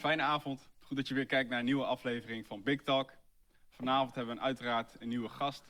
[0.00, 0.68] Fijne avond.
[0.80, 3.12] Goed dat je weer kijkt naar een nieuwe aflevering van Big Talk.
[3.68, 5.62] Vanavond hebben we uiteraard een nieuwe gast.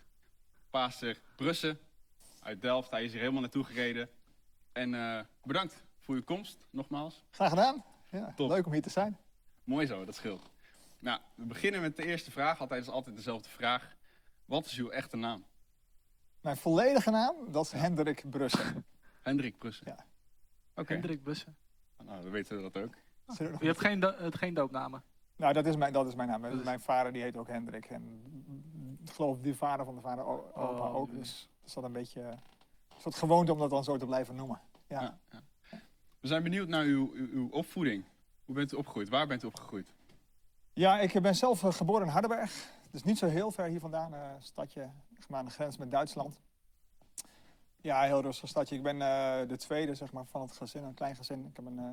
[0.70, 1.78] Pastor Brussen
[2.42, 2.90] uit Delft.
[2.90, 4.08] Hij is hier helemaal naartoe gereden.
[4.72, 7.24] En eh, bedankt voor uw komst, nogmaals.
[7.30, 7.84] Graag gedaan.
[8.10, 8.48] Ja, Top.
[8.48, 9.18] leuk om hier te zijn.
[9.64, 10.50] Mooi zo, dat scheelt.
[10.98, 12.60] Nou, we beginnen met de eerste vraag.
[12.60, 13.96] Altijd is altijd dezelfde vraag.
[14.44, 15.44] Wat is uw echte naam?
[16.40, 18.84] Mijn volledige naam, dat is Hendrik Brussen.
[19.22, 19.86] Hendrik Brussen.
[19.86, 20.04] Ja.
[20.74, 21.56] Oké, Hendrik Bussen.
[22.04, 22.94] nou, dan weten we dat ook.
[23.60, 25.02] Je hebt geen, do- het geen doopnamen.
[25.36, 26.42] Nou, dat is mijn, dat is mijn naam.
[26.42, 27.84] Dus- Mijn vader die heet ook Hendrik.
[27.84, 28.22] En
[29.04, 31.10] ik geloof die vader van de vader o- opa Oh, ook.
[31.10, 31.18] dus.
[31.18, 32.38] Dus dat is dat een beetje een
[33.00, 34.60] soort gewoonte om dat dan zo te blijven noemen.
[34.86, 35.00] Ja.
[35.00, 35.40] Ja, ja.
[36.20, 38.04] We zijn benieuwd naar uw, uw, uw opvoeding.
[38.44, 39.08] Hoe bent u opgegroeid?
[39.08, 39.92] Waar bent u opgegroeid?
[40.72, 42.68] Ja, ik ben zelf eh, geboren in Hardenberg.
[42.90, 44.14] Dus niet zo heel ver hier vandaan.
[44.14, 46.38] eh, Een stadje zeg maar, aan de grens met Duitsland.
[47.80, 48.76] Ja, een heel rustig stadje.
[48.76, 51.44] Ik ben eh, de tweede zeg maar, van het gezin, een klein gezin.
[51.46, 51.84] Ik heb een eh,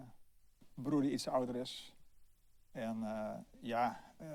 [0.82, 1.94] broer die iets ouder is.
[2.72, 4.28] En eh, ja, eh,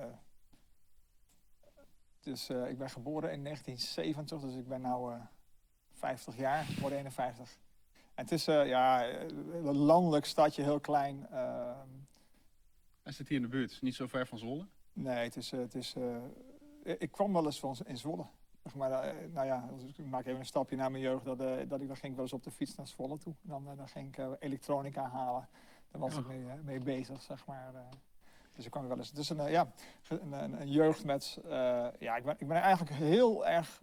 [2.20, 5.18] dus eh, ik ben geboren in 1970, dus ik ben nu
[5.92, 7.58] 50 jaar, word 51.
[8.14, 11.26] En het is ja, een landelijk stadje, heel klein.
[11.30, 11.88] ehm,
[13.02, 14.66] Hij zit hier in de buurt, niet zo ver van Zwolle.
[14.92, 15.50] Nee, het is.
[15.50, 15.94] Het is
[16.84, 18.26] ik kwam wel eens van in Zwolle.
[18.62, 21.24] Zeg maar, nou ja, ik maak even een stapje naar mijn jeugd.
[21.24, 23.34] Dat, dat ik, dan ging ik wel eens op de fiets naar Zwolle toe.
[23.42, 25.48] Dan, dan ging ik elektronica halen.
[25.92, 27.74] Daar was ik mee, eh, mee bezig, zeg maar.
[27.74, 27.80] eh.
[28.54, 29.08] dus ik kwam wel eens.
[29.08, 29.66] Het is een, eh, ja,
[30.08, 31.38] een, een, een jeugd met.
[31.98, 33.82] ja, ik ben, ik ben eigenlijk heel erg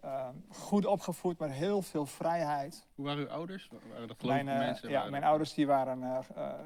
[0.00, 2.86] eh, goed opgevoed met heel veel vrijheid.
[2.94, 3.68] Hoe waren uw ouders?
[3.68, 4.88] Wa- Waren dat Mijn, mensen?
[4.88, 6.02] ja, Waren mijn ouders die waren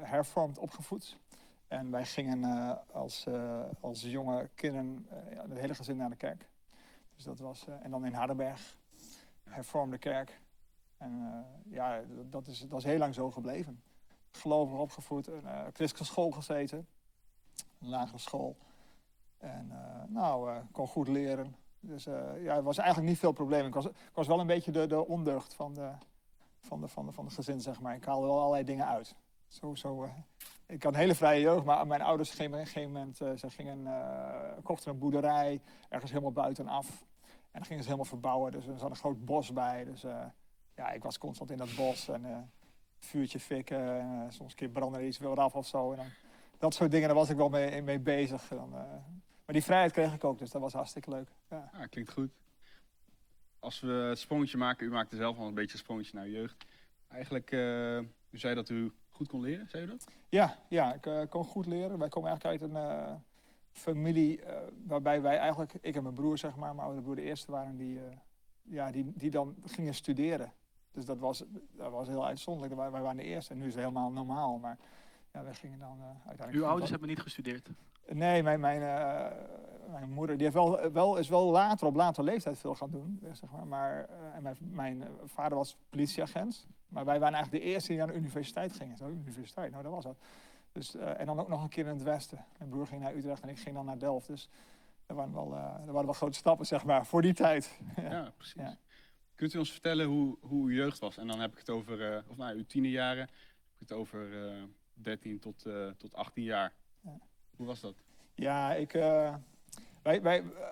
[0.01, 1.17] hervormd opgevoed.
[1.67, 3.27] En wij gingen als,
[3.79, 5.07] als jonge kinderen,
[5.49, 6.49] het hele gezin naar de kerk.
[7.15, 8.77] Dus dat was, en dan in Hardenberg,
[9.43, 10.39] hervormde kerk.
[10.97, 13.81] En ja, dat is, dat is heel lang zo gebleven.
[14.31, 16.87] Gelovig opgevoed, een uh, christelijke school gezeten,
[17.79, 18.57] een lagere school.
[19.37, 21.55] En eh, nou, eh, kon goed leren.
[21.79, 23.65] Dus eh, ja, er was eigenlijk niet veel probleem.
[23.65, 25.91] Ik was, was wel een beetje de, de ondeugd van de,
[26.59, 27.95] van, de, van, de, gezin, zeg maar.
[27.95, 29.15] Ik haalde wel allerlei dingen uit.
[29.47, 30.09] Zo, zo, eh,
[30.65, 33.31] ik had een hele vrije jeugd, maar mijn ouders gingen op een gegeven moment, eh,
[33.35, 37.05] ze gingen, eh, kochten een boerderij, ergens helemaal buitenaf.
[37.57, 39.83] En dan gingen ze helemaal verbouwen, dus er zat een groot bos bij.
[39.83, 40.25] Dus eh,
[40.75, 42.37] ja, ik was constant in dat bos en eh,
[42.99, 45.91] vuurtje fikken, en, eh, soms een keer brandde er iets wel af of zo.
[45.91, 46.07] En dan,
[46.57, 48.47] dat soort dingen, daar was ik wel mee, mee bezig.
[48.47, 48.79] Dan, eh,
[49.45, 51.29] maar die vrijheid kreeg ik ook, dus dat was hartstikke leuk.
[51.49, 51.69] Ja.
[51.77, 52.31] Ja, klinkt goed.
[53.59, 56.65] Als we het sprongetje maken, u maakte zelf al een beetje een sprongetje naar jeugd.
[57.07, 57.97] Eigenlijk, eh,
[58.29, 60.07] u zei dat u goed kon leren, zei u dat?
[60.29, 61.99] Ja, ja ik kon goed leren.
[61.99, 63.21] Wij komen eigenlijk uit een
[63.71, 64.39] familie
[64.85, 67.77] waarbij wij eigenlijk, ik en mijn broer zeg maar, mijn oudere broer de eerste waren
[67.77, 67.99] die,
[68.61, 70.53] ja, die, die dan gingen studeren.
[70.97, 72.75] Dus dat was, dat was heel uitzonderlijk.
[72.75, 74.57] Wij, wij waren de eerste en nu is het helemaal normaal.
[74.57, 74.77] Maar
[75.33, 76.57] ja, wij gingen dan eh, uiteindelijk...
[76.57, 77.69] Uw ouders hebben niet gestudeerd.
[78.07, 79.37] Nee, mijn, mijn, eh,
[79.91, 83.19] mijn moeder die heeft wel, wel, is wel later op later leeftijd veel gaan doen.
[83.31, 83.67] Zeg maar.
[83.67, 86.67] Maar, eh, en mijn, mijn vader was politieagent.
[86.87, 88.97] Maar wij waren eigenlijk de eerste die naar de universiteit gingen.
[88.97, 90.17] Zo, universiteit, nou dat was dat.
[90.71, 92.45] Dus, en dan ook nog een keer in het westen.
[92.57, 94.27] Mijn broer ging naar Utrecht en ik ging dan naar Delft.
[94.27, 94.49] Dus
[95.05, 97.79] er waren wel, er waren wel grote stappen, zeg maar, voor die tijd.
[98.09, 98.61] Ja, precies.
[98.61, 98.77] Ja.
[99.37, 101.17] Kunt u ons vertellen hoe, hoe uw jeugd was?
[101.17, 103.21] En dan heb ik het over, eh, of nou, uw tienerjaren.
[103.21, 106.73] Heb ik het over eh 13 tot, eh, tot 18 jaar.
[107.01, 107.17] Ja.
[107.55, 107.95] Hoe was dat?
[108.35, 108.93] Ja, ik.
[108.93, 109.35] eh,
[110.03, 110.67] wij, wij, eh,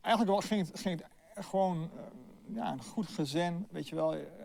[0.00, 1.00] eigenlijk ging het, ging
[1.34, 3.66] het gewoon eh, ja, een goed gezin.
[3.70, 4.44] Weet je wel, je eh,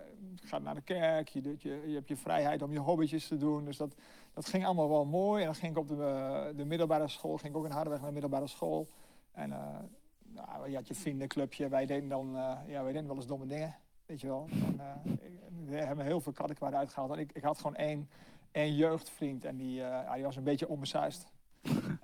[0.49, 3.37] gaat naar de kerk, je, doet je, je hebt je vrijheid om je hobbytjes te
[3.37, 3.65] doen.
[3.65, 3.95] Dus dat,
[4.33, 5.39] dat ging allemaal wel mooi.
[5.39, 7.99] En dan ging ik op de, eh, de middelbare school, ging ik ook in Harderweg
[7.99, 8.87] naar de middelbare school.
[9.31, 9.79] En eh,
[10.35, 13.45] nou, je had je vriendenclubje, wij deden dan eh, ja, wij deden wel eens domme
[13.45, 13.75] dingen.
[14.05, 14.47] Weet je wel.
[14.77, 15.13] Eh,
[15.65, 17.11] we hebben heel veel kattenkwaad uitgehaald.
[17.11, 18.09] En ik, ik had gewoon één,
[18.51, 21.31] één jeugdvriend en die, eh, die was een beetje onbesuist.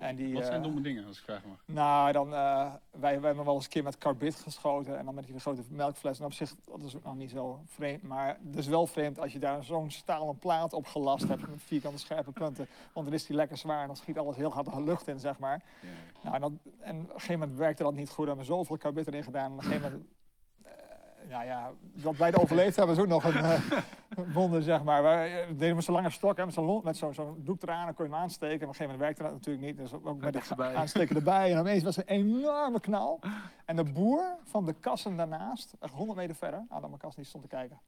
[0.02, 1.58] En die, Wat zijn eh, domme dingen, als ik vragen mag?
[1.64, 5.14] nou, dan, eh, wij, wij hebben wel eens een keer met carbid geschoten en dan
[5.14, 6.18] met die grote melkfles.
[6.18, 9.18] En op zich, dat is ook nog niet zo vreemd, maar het is wel vreemd
[9.18, 12.66] als je daar zo'n stalen plaat op gelast hebt met vierkante scherpe punten.
[12.92, 15.18] Want dan is die lekker zwaar en dan schiet alles heel hard de lucht in,
[15.18, 15.62] zeg maar.
[16.22, 16.38] Ja.
[16.38, 18.22] Nou, en, en op een gegeven moment werkte dat niet goed.
[18.22, 19.44] We hebben zoveel carbid erin gedaan.
[19.44, 20.08] En op een gegeven moment,
[21.28, 23.44] nou ja, dat wij het overleefd hebben is ook nog een
[24.16, 25.02] een wonder, zeg maar.
[25.02, 27.94] Wij eh, deden met zo'n lange stok, hè, met zo'n zo'n zo'n doek eraan, dan
[27.94, 28.60] kon je hem aansteken.
[28.60, 29.76] En op een gegeven moment werkte dat natuurlijk niet.
[29.76, 30.74] Dus ook met erbij.
[30.82, 31.52] aansteken erbij.
[31.52, 33.20] En ineens was er een enorme knal.
[33.64, 37.24] En de boer van de kassen daarnaast, echt 100 meter verder, aan mijn kast, die
[37.24, 37.80] stond te kijken.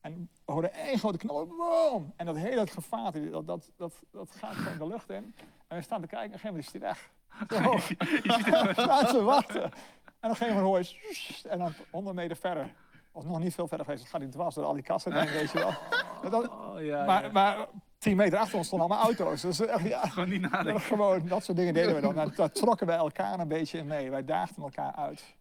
[0.00, 2.12] En we hoorden één grote knal, boom!
[2.16, 5.34] En dat hele gevaar, dat, dat, dat, dat gaat gewoon de lucht in.
[5.68, 7.10] En we staan te kijken en op een gegeven moment is hij weg.
[7.48, 9.70] Zo, staan ze wachten.
[10.20, 10.96] En op een gegeven moment hoor
[11.42, 12.72] je, en dan 100 meter verder,
[13.12, 15.30] of nog niet veel verder geweest, dan gaat hij dwars door al die kassen heen,
[15.32, 15.72] weet je wel.
[16.30, 17.30] Dat- Oh, ja, maar, ja.
[17.32, 17.66] maar
[17.98, 19.40] tien meter achter ons stonden allemaal auto's.
[19.40, 20.80] Dus echt, ja, Gewoon niet dat, nadenken.
[20.82, 22.18] gewoon, dat soort dingen deden we dan.
[22.18, 24.10] En daar trokken wij elkaar een beetje in mee.
[24.10, 25.34] Wij daagden elkaar uit.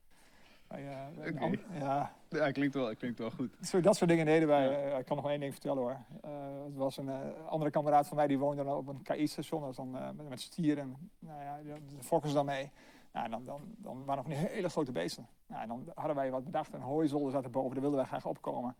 [0.68, 1.60] Wij, eh, wij- Oké.
[1.80, 3.54] ja, Ja, klinkt wel, klinkt wel goed.
[3.62, 4.92] zo, dat soort dingen deden wij.
[4.92, 5.98] Eh, ik kan nog één ding vertellen hoor.
[6.22, 6.30] Eh,
[6.66, 7.10] het was een
[7.50, 9.60] andere kameraad van mij die woonde dan op een KI-station.
[9.62, 11.12] Dat was dan met, met stieren.
[11.20, 11.58] Nou ja,
[11.98, 12.72] de fokken ze dan mee.
[13.19, 15.27] Nou, dan, dan, dan waren nog hele grote beesten.
[15.48, 16.74] Nou, dan hadden wij wat bedacht.
[16.74, 18.75] Een hooizolder zat erboven, daar wilden wij graag opkomen.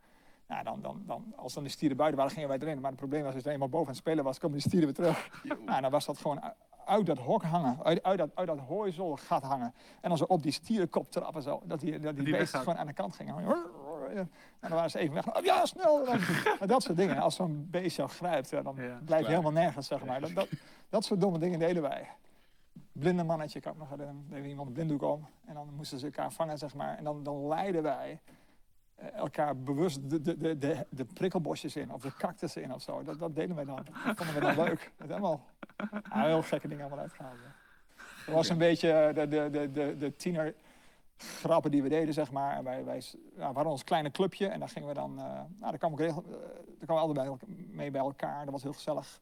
[0.48, 2.80] Nou, dan, dan, dan, als dan de stieren buiten waren, gingen wij erin.
[2.80, 4.88] Maar het probleem was, als je eenmaal boven aan het spelen was, komen die stieren
[4.88, 5.44] weer terug.
[5.66, 6.42] Nou, dan was dat gewoon
[6.86, 8.60] uit dat hok hangen, uit, uit dat, uit dat
[9.20, 9.74] gat hangen.
[10.02, 12.78] En dan zo op die stierenkop trappen zo, dat die, dat die, Die beesten gewoon
[12.78, 13.36] aan de kant gingen.
[13.38, 15.36] En dan waren ze even weg.
[15.36, 16.06] Oh, ja, snel!
[16.60, 17.18] Maar dat soort dingen.
[17.18, 20.22] Als zo'n beest jou grijpt, dan Ja, blijf je helemaal nergens, zeg maar.
[20.22, 20.48] Dat, dat,
[20.90, 22.08] dat soort domme dingen deden wij.
[23.00, 25.28] Blinde mannetje, ik kan me nog herinneren, deed iemand een blinddoek om.
[25.46, 26.98] En dan moesten ze elkaar vangen, zeg maar.
[26.98, 28.20] En dan, dan leiden wij
[28.96, 33.04] eh, elkaar bewust de, de, de, de, prikkelbosjes in, of de cactussen in of zo.
[33.04, 33.76] Dat, dat deden wij dan.
[33.76, 34.92] Dat vonden we dan leuk.
[34.98, 35.46] Dat helemaal
[36.10, 37.38] ah, heel gekke dingen allemaal uitgehaald.
[38.26, 40.56] Dat was een beetje eh, de, de, de, de, de tiener
[41.18, 42.56] grappen die we deden, zeg maar.
[42.56, 43.04] En wij, wij,
[43.36, 46.04] we hadden ons kleine clubje en daar gingen we dan, eh nou, daar kwamen we,
[46.04, 46.30] regel, eh,
[46.78, 48.44] daar kwamen we altijd bij, mee bij elkaar.
[48.44, 49.20] Dat was heel gezellig.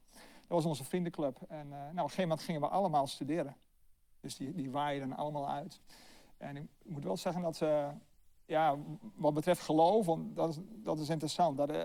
[0.47, 1.37] Dat was onze vriendenclub.
[1.47, 3.55] En eh, nou, op een gegeven moment gingen we allemaal studeren.
[4.27, 5.81] Dus die, die waaiden allemaal uit.
[6.37, 7.89] En ik moet wel zeggen dat ze,
[8.45, 8.75] ja,
[9.15, 11.57] wat betreft geloof, want dat is, dat is interessant.
[11.57, 11.83] Dat, eh,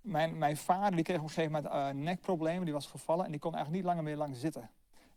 [0.00, 3.30] mijn, mijn vader die kreeg op een gegeven moment eh, nekproblemen, die was gevallen en
[3.30, 4.70] die kon eigenlijk niet langer meer lang zitten.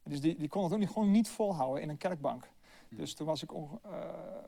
[0.04, 2.50] Dus die, die kon het ook niet, gewoon niet volhouden in een kerkbank.
[2.90, 3.60] Dus toen was ik eh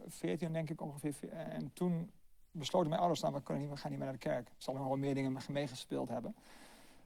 [0.08, 1.14] 14, denk ik ongeveer.
[1.14, 2.12] ve- En toen
[2.52, 4.48] besloten mijn ouders, nou, we, kunnen niet, we gaan niet meer naar de kerk.
[4.48, 6.36] Er zal nog wel meer dingen meegespeeld hebben.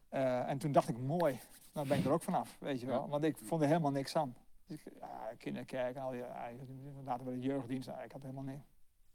[0.09, 1.39] Eh, en toen dacht ik, mooi,
[1.73, 3.09] nou ben ik er ook vanaf, weet je wel.
[3.09, 4.35] Want ik vond er helemaal niks aan.
[4.67, 6.49] Dus ik, ja, kinderkerk, en al die, ja,
[7.03, 8.65] later bij de jeugddienst, nou, ik had helemaal niks.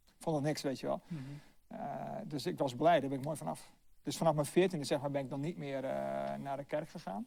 [0.05, 1.01] Ik vond het niks, weet je wel.
[1.07, 1.23] Mhm.
[1.71, 3.73] Eh, dus ik was blij, daar ben ik mooi vanaf.
[4.03, 6.89] Dus vanaf mijn veertiende zeg maar, ben ik dan niet meer eh, naar de kerk
[6.89, 7.27] gegaan.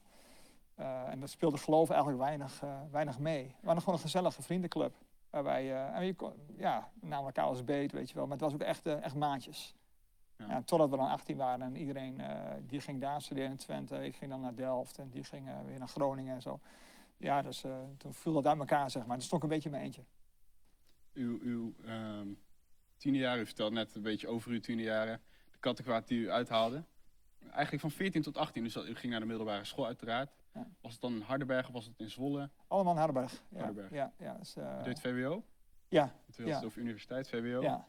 [0.76, 3.44] Eh, en dat speelde geloof eigenlijk weinig, weinig mee.
[3.44, 4.96] We hadden gewoon een gezellige vriendenclub.
[5.30, 8.24] Waarbij, en je kon, ja, namen elkaar als beet, weet je wel.
[8.24, 9.76] Maar het was ook echt, echt maatjes.
[10.38, 10.46] Ja.
[10.48, 12.22] Ja, totdat we dan 18 waren en iedereen
[12.68, 14.06] die ging daar studeren in Twente.
[14.06, 16.60] Ik ging dan naar Delft en die ging weer naar Groningen en zo.
[17.18, 17.60] Ja, dus
[17.98, 19.18] toen viel dat uit elkaar, zeg maar.
[19.18, 20.04] Toen stond ik een beetje in mijn eentje.
[21.14, 22.28] Uw, uw ehm
[22.98, 25.22] tienerjaren, u vertelt net een beetje over uw tienerjaren.
[25.52, 26.84] De kattenkwaad die u uithaalde.
[27.52, 30.32] Eigenlijk van 14 tot 18, dus dat- u ging naar de middelbare school uiteraard.
[30.54, 30.68] Ja.
[30.82, 32.50] Was het dan in Hardenberg of was het in Zwolle?
[32.68, 33.44] Allemaal in Hardenberg.
[33.50, 33.92] Ja, Hardenberg.
[33.92, 35.44] Ja, ja, dus, eh, U deed VWO?
[35.88, 36.66] ja, Het Ja.
[36.66, 37.62] of universiteit, VWO?
[37.62, 37.86] ja.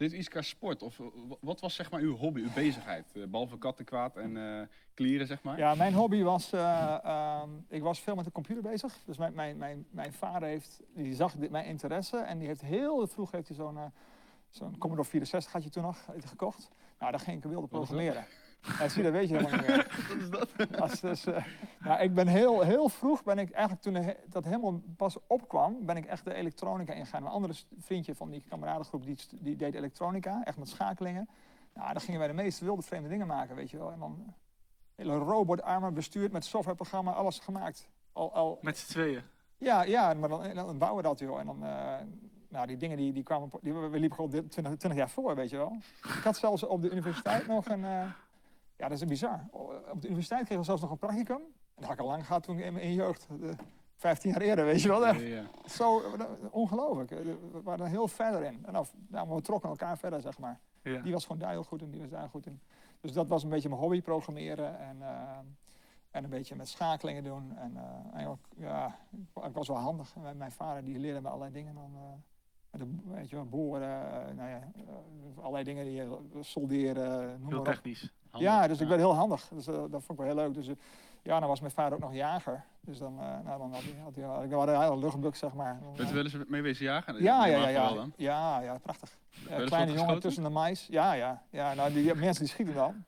[0.00, 0.82] Deed u iets qua sport?
[0.82, 3.12] Of eh, wa- wat was zeg maar uw hobby, uw bezigheid?
[3.14, 5.58] Eh, behalve kattenkwaad en klieren, zeg maar?
[5.58, 8.98] Ja, mijn hobby was, eh, ehm, ik was veel met de computer bezig.
[9.04, 12.60] Dus mijn, mijn, mijn, mijn vader heeft, die zag dit, mijn interesse en die heeft
[12.60, 13.78] heel vroeg heeft hij zo'n
[14.48, 16.68] zo'n Commodore 64 had je toen nog gekocht.
[16.98, 18.24] Nou, daar ging ik wilde is programmeren.
[18.78, 19.76] Ja, zie, dat weet je helemaal niet meer.
[20.08, 20.80] Wat is dat?
[20.80, 21.44] Als, dus, eh,
[21.80, 25.96] nou, ik ben heel, heel vroeg, ben ik eigenlijk toen dat helemaal pas opkwam, ben
[25.96, 27.22] ik echt de elektronica ingegaan.
[27.22, 31.28] Een andere vriendje van die kameradengroep, die, die deed elektronica, echt met schakelingen.
[31.74, 33.92] Nou, dan gingen wij de meest wilde vreemde dingen maken, weet je wel.
[33.92, 34.32] En dan eh,
[34.94, 37.88] hele robotarmen bestuurd met softwareprogramma, alles gemaakt.
[38.12, 39.22] Al, al, Met z'n tweeën.
[39.58, 41.40] ja, ja, maar dan, dan bouwen we dat, joh.
[41.40, 41.94] En dan, eh,
[42.48, 45.50] nou, die dingen die, die kwamen, die, we liepen gewoon 20, 20 jaar voor, weet
[45.50, 45.76] je wel.
[46.02, 47.84] Ik had zelfs op de universiteit nog een,
[48.80, 49.46] ja, dat is bizar.
[49.50, 51.36] Op de universiteit kregen we zelfs nog een practicum.
[51.36, 53.28] En dat had ik al lang gehad toen in, in jeugd.
[53.42, 53.50] eh,
[53.96, 55.06] 15 jaar eerder, weet je wel.
[55.06, 55.42] Ja, ja.
[55.78, 57.10] Zo, eh, ongelooflijk.
[57.10, 57.18] Eh,
[57.52, 58.66] We waren er heel verder in.
[58.66, 60.60] En nou, nou, we trokken elkaar verder, zeg maar.
[60.82, 61.00] Ja.
[61.00, 62.60] Die was gewoon daar heel goed in, die was daar goed in.
[63.00, 65.38] Dus dat was een beetje mijn hobby, programmeren en, eh,
[66.10, 67.56] en een beetje met schakelingen doen.
[67.56, 70.14] En eh, eigenlijk, ja, ik, ik was wel handig.
[70.36, 71.90] Mijn vader die leerde me allerlei dingen dan.
[71.96, 72.02] eh,
[72.70, 77.40] met de, weet je wel, boren, eh, nou ja, eh, allerlei dingen die eh, solderen,
[77.40, 77.82] noem Heel maar op.
[78.30, 78.50] Handig.
[78.50, 79.48] Ja, dus ik werd heel handig.
[79.48, 80.54] Dus eh, dat vond ik wel heel leuk.
[80.54, 80.74] Dus eh,
[81.22, 82.64] ja, dan was mijn vader ook nog jager.
[82.80, 85.36] Dus dan, eh, nou, dan had hij, had hij, had ik had een hele luchtbuk,
[85.36, 85.78] zeg maar.
[85.96, 87.22] Bent u wel eens mee wezen jagen?
[87.22, 88.06] ja, ja, ja, ja.
[88.16, 89.18] Ja, ja, prachtig.
[89.64, 90.86] Kleine jongen tussen de mais.
[90.90, 91.42] Ja, ja.
[91.50, 93.04] ja nou, die, mensen die schieten dan.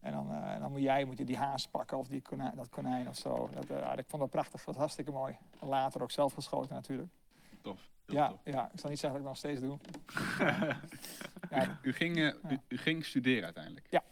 [0.00, 0.28] En dan,
[0.60, 3.50] dan moet jij moet je die haas pakken of die konijn, dat konijn of zo.
[3.54, 4.56] Dat, ik vond dat prachtig.
[4.56, 5.36] Dat was hartstikke mooi.
[5.60, 7.08] Later ook zelf geschoten natuurlijk.
[7.62, 7.88] Tof.
[8.06, 8.38] Ja, tof.
[8.44, 9.78] ja, ik zal niet zeggen dat ik nog steeds doe.
[11.56, 13.86] ja, U, ging, u, u ging studeren uiteindelijk?
[13.90, 14.02] Ja.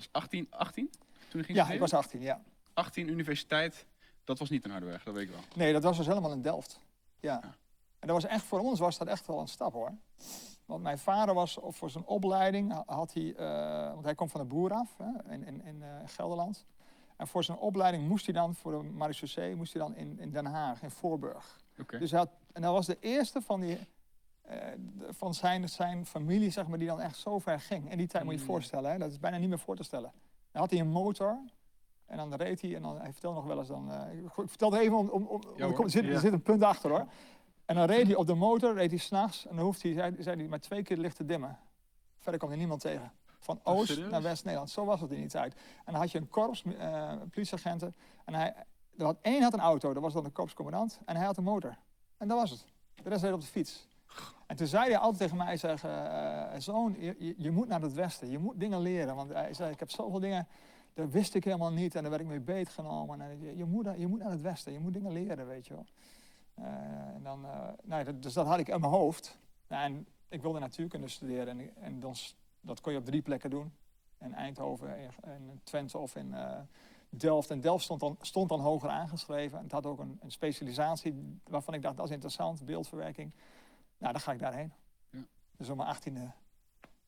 [0.00, 1.00] Was 18, 18 toen
[1.44, 1.74] ging ja, studeren?
[1.74, 2.42] ik was 18, ja.
[2.74, 3.86] 18 universiteit,
[4.24, 5.40] dat was niet in Hardenberg, dat weet ik wel.
[5.54, 6.80] Nee, dat was dus helemaal in Delft.
[7.20, 7.40] Ja.
[7.42, 7.54] Ja.
[7.98, 9.92] En dat was echt, voor ons was dat echt wel een stap hoor.
[10.64, 14.40] Want mijn vader was voor zijn opleiding, ha- had hij, eh, want hij komt van
[14.40, 16.64] de boer af hè, in, in, in eh, Gelderland.
[17.16, 20.30] En voor zijn opleiding moest hij dan, voor de marechaussee, moest hij dan in, in
[20.30, 21.60] Den Haag, in Voorburg.
[21.78, 21.98] Oké.
[21.98, 23.78] Dus hij had, en dat was de eerste van, die,
[25.10, 27.90] van zijn, zijn familie, zeg maar, die dan echt zo ver ging.
[27.90, 28.50] In die tijd moet je je Mm.
[28.50, 30.12] voorstellen, hè, dat is bijna niet meer voor te stellen.
[30.52, 31.38] Dan had hij een motor
[32.06, 33.92] En dan reed hij en dan, hij vertelde nog wel eens dan...
[33.92, 35.08] eh, ik, vertel het even om...
[35.08, 37.06] om, om Ja, er, zit, er zit een punt achter hoor.
[37.64, 39.46] En dan reed hij op de motor, reed hij s'nachts.
[39.46, 41.58] En dan hoeft hij, zei, zei hij, maar twee keer licht te dimmen.
[42.18, 43.12] Verder kwam hij niemand tegen.
[43.38, 44.70] Van Oh, Oost naar West-Nederland.
[44.70, 45.54] Zo was het in die tijd.
[45.54, 47.94] En dan had je een korps, eh, politieagenten.
[48.24, 48.54] En hij,
[48.96, 51.00] er had, één had een auto, dat was dan de korpscommandant.
[51.04, 51.76] En hij had een motor.
[52.16, 52.64] En dat was het.
[53.02, 53.88] De rest reed op de fiets.
[54.50, 57.92] En toen zei hij altijd tegen mij, zeg, eh, zoon, je, je, moet naar het
[57.92, 58.30] westen.
[58.30, 59.16] Je moet dingen leren.
[59.16, 60.46] Want hij zei, ik heb zoveel dingen,
[60.94, 61.94] dat wist ik helemaal niet.
[61.94, 63.20] En daar werd ik mee beetgenomen.
[63.20, 64.72] En je, moet, je moet naar het westen.
[64.72, 65.84] Je moet dingen leren, weet je wel.
[66.54, 66.64] Eh,
[67.14, 69.38] en dan, eh, nou, dus dat had ik in mijn hoofd.
[69.68, 71.60] Nou, en ik wilde natuurkunde studeren.
[71.60, 72.14] En, en dan,
[72.60, 73.72] dat kon je op drie plekken doen.
[74.18, 76.34] In Eindhoven, in, Twente of in
[77.08, 77.50] Delft.
[77.50, 79.58] En Delft stond dan, stond dan hoger aangeschreven.
[79.58, 83.32] En het had ook een, een specialisatie waarvan ik dacht, dat is interessant, beeldverwerking.
[84.00, 84.72] Nou, dan ga ik daarheen.
[85.10, 85.18] Ja.
[85.56, 86.32] Dus om mijn achttiende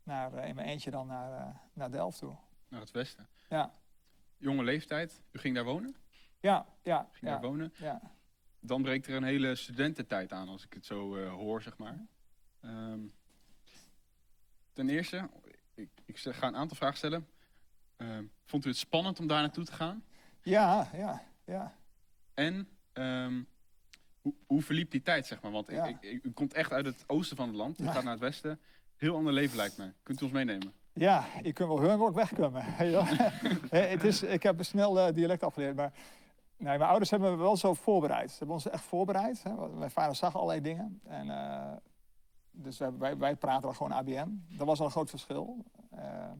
[0.02, 2.36] naar, eh, in mijn eentje dan naar, eh, naar Delft toe.
[2.68, 3.28] Naar het westen.
[3.48, 3.74] Ja,
[4.36, 5.22] Jonge leeftijd.
[5.30, 5.96] U ging daar wonen?
[6.40, 7.08] ja, ja.
[7.12, 7.72] Ging ja, daar wonen.
[7.76, 8.00] ja.
[8.60, 12.06] Dan breekt er een hele studententijd aan, als ik het zo eh, hoor, zeg maar.
[12.60, 13.00] Ehm,
[14.72, 15.28] ten eerste,
[15.74, 17.28] ik, ik ga een aantal vragen stellen.
[17.96, 20.04] Ehm, vond u het spannend om daar naartoe te gaan?
[20.42, 21.76] Ja, ja, ja.
[22.34, 23.42] En ehm,
[24.22, 25.50] hoe, hoe verliep die tijd, zeg maar?
[25.52, 25.84] Want ik- Ja.
[25.84, 27.80] ik, ik- u komt echt uit het oosten van het land.
[27.80, 27.92] U Ja.
[27.92, 28.60] gaat naar het westen.
[28.96, 29.92] Heel ander leven lijkt me.
[30.02, 30.72] Kunt u ons meenemen?
[30.92, 32.64] Ja, je kunt wel waar ik wegkomen.
[33.70, 35.92] Het is, ik heb snel eh, dialect afgeleerd, maar
[36.56, 38.30] nee, mijn ouders hebben me wel zo voorbereid.
[38.30, 39.42] Ze hebben ons echt voorbereid.
[39.42, 39.68] Hè.
[39.68, 41.00] Mijn vader zag allerlei dingen.
[41.04, 41.72] En, eh,
[42.50, 44.44] dus wij, wij, wij praten dan gewoon ABN.
[44.48, 45.64] Dat was al een groot verschil.
[45.90, 46.30] Eh,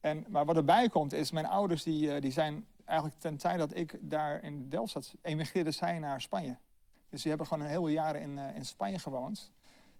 [0.00, 3.76] en, maar wat erbij komt is, mijn ouders die, die zijn eigenlijk ten tijd dat
[3.76, 6.56] ik daar in Delft zat, emigreerden zij naar Spanje.
[7.08, 9.52] Dus die hebben gewoon een hele jaren in, eh, in Spanje gewoond.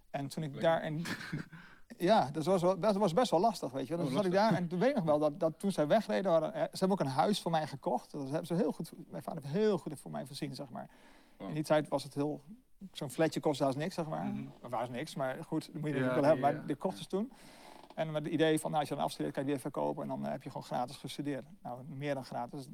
[0.09, 0.69] En toen ik Lekker.
[0.71, 1.05] daar in,
[2.09, 3.95] ja, dat was, wel, dat was best wel lastig, weet je.
[3.95, 3.99] wel.
[4.05, 5.87] Oh, Dus zat ik daar en toen weet ik nog wel dat, dat toen zij
[5.87, 8.11] wegreden, eh, ze hebben ook een huis voor mij gekocht.
[8.11, 10.89] Dat hebben ze heel goed, mijn vader heeft heel goed voor mij voorzien, zeg maar.
[11.37, 11.47] Wow.
[11.47, 12.41] In die tijd was het heel,
[12.91, 14.31] zo'n flatje kostte als niks, zeg maar.
[14.61, 16.49] Of was niks, maar goed, dat moet je Ja, natuurlijk wel hebben.
[16.51, 17.31] ja, Maar die kochten ze toen.
[17.95, 20.07] En met het idee van, nou, als je dan afstudeert, kan je weer verkopen en
[20.09, 21.45] dan eh, heb je gewoon gratis gestudeerd.
[21.63, 22.67] Nou, meer dan gratis.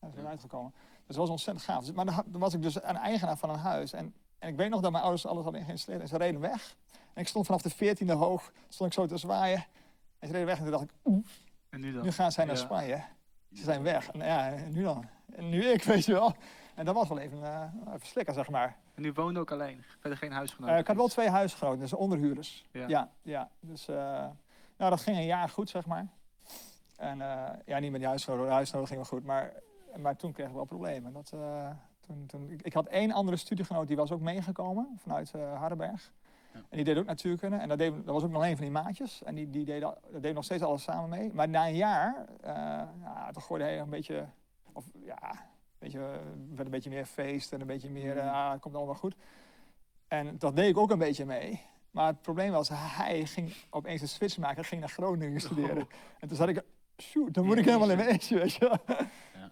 [0.00, 0.28] Dat is Ja.
[0.28, 0.72] uitgekomen.
[1.16, 1.84] Dat was ontzettend gaaf.
[1.84, 3.92] Dus- Maar dan, was ik dus een eigenaar van een huis.
[3.92, 6.02] En, en ik weet nog dat mijn ouders alles hadden geïnstalleerd.
[6.02, 6.76] En ze reden weg.
[7.14, 9.64] En ik stond vanaf de 14e hoog, stond ik zo te zwaaien.
[10.18, 11.26] En ze reden weg en toen dacht ik, oeh,
[11.70, 12.02] En nu dan?
[12.02, 12.60] nu gaan zij naar Ja.
[12.60, 13.02] Spanje.
[13.52, 14.10] Ze zijn weg.
[14.10, 15.08] En ja, en nu dan?
[15.32, 16.34] En nu ik, weet je wel.
[16.74, 18.76] En dat was wel even, eh even slikken, zeg maar.
[18.94, 19.84] En nu woonde ook alleen?
[20.00, 20.70] Verder geen huisgenoot?
[20.70, 22.64] Eh, ik had wel twee huisgenoten, dus onderhuurders.
[22.72, 22.88] Ja.
[22.88, 23.50] Ja, ja.
[23.60, 23.96] Dus eh,
[24.76, 26.06] nou, dat ging een jaar goed, zeg maar.
[26.96, 29.52] En eh, ja, niet met die huisgenoten, de huisgenoten ging wel goed, maar,
[29.96, 31.12] maar toen kreeg ik wel problemen.
[31.12, 31.70] Dat, eh,
[32.00, 36.12] toen, toen, ik, ik had één andere studiegenoot, die was ook meegekomen vanuit eh Hardenberg.
[36.52, 36.58] Ja.
[36.58, 37.56] En die deed ook natuurkunde.
[37.56, 39.22] En dat, deed, dat was ook nog een van die maatjes.
[39.22, 41.30] En die, die deed, dat deed nog steeds alles samen mee.
[41.34, 42.52] Maar na een jaar, eh
[43.02, 44.26] ja, toen gooide hij een beetje,
[44.72, 45.46] of ja,
[45.78, 45.98] weet je,
[46.48, 48.28] werd een beetje meer feest en een beetje meer, Mhm.
[48.28, 49.14] ah, het komt allemaal goed.
[50.08, 51.62] En dat deed ik ook een beetje mee.
[51.90, 55.86] Maar het probleem was, hij ging opeens een switch maken, ging naar Groningen studeren.
[56.18, 56.62] En toen zat ik,
[57.02, 58.78] shoot, dan moet ik helemaal in mijn eentje, weet je.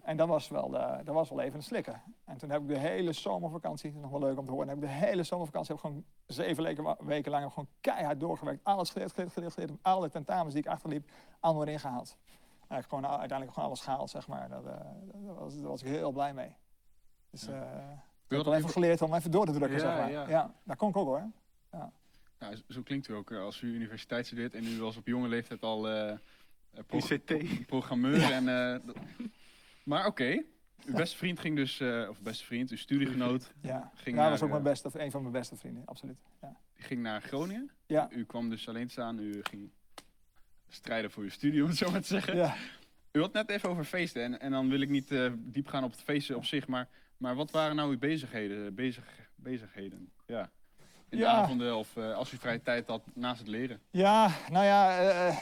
[0.03, 2.01] En dat was, wel, eh, dat was wel even een slikken.
[2.25, 4.83] En toen heb ik de hele zomervakantie, nog wel leuk om te horen, heb ik
[4.83, 8.63] de hele zomervakantie heb ik gewoon zeven weken, weken lang gewoon keihard doorgewerkt.
[8.63, 9.71] Alles geleerd, geleerd, geleerd, geleerd.
[9.81, 12.17] Alle tentamens die ik achterliep, allemaal erin gehaald.
[12.67, 14.49] En ik gewoon, uiteindelijk gewoon alles gehaald, zeg maar.
[14.49, 14.71] Dat, eh,
[15.25, 16.55] daar, was, daar was ik heel blij mee.
[17.31, 17.51] Dus Ja.
[17.53, 17.95] eh, U
[18.27, 20.11] ik heb wel even geleerd om even door te drukken, Ja, zeg maar.
[20.11, 20.27] ja.
[20.29, 20.53] Ja.
[20.63, 21.23] dat kon ik ook hoor.
[22.39, 25.07] Ja, zo- zo klinkt u ook eh, als u universiteit studeert en u was op
[25.07, 26.17] jonge leeftijd al eh, eh,
[26.91, 27.65] ICT.
[27.67, 28.31] programmeur.
[28.31, 28.93] en, eh,
[29.83, 30.43] maar oké,
[30.85, 34.29] uw beste vriend ging dus, eh, of beste vriend, uw studiegenoot, Ja, Ging ja naar,
[34.31, 36.17] was ook eh, mijn beste, een van mijn beste vrienden, absoluut.
[36.41, 36.55] Ja.
[36.75, 37.71] die ging naar Groningen.
[37.87, 38.07] Ja.
[38.11, 39.69] U kwam dus alleen te staan, u ging
[40.67, 42.35] strijden voor uw studie, om het zo maar te zeggen.
[42.35, 42.55] Ja.
[43.11, 45.83] U had net even over feesten en, en dan wil ik niet eh, diep gaan
[45.83, 48.75] op het feesten op zich, maar, maar wat waren nou uw bezigheden?
[48.75, 49.03] Bezig,
[49.35, 50.11] bezigheden?
[50.25, 50.49] Ja.
[51.09, 51.31] In de Ja.
[51.31, 53.79] avonden of eh, als u vrije tijd had naast het leren?
[53.91, 55.37] Ja, nou ja, eh,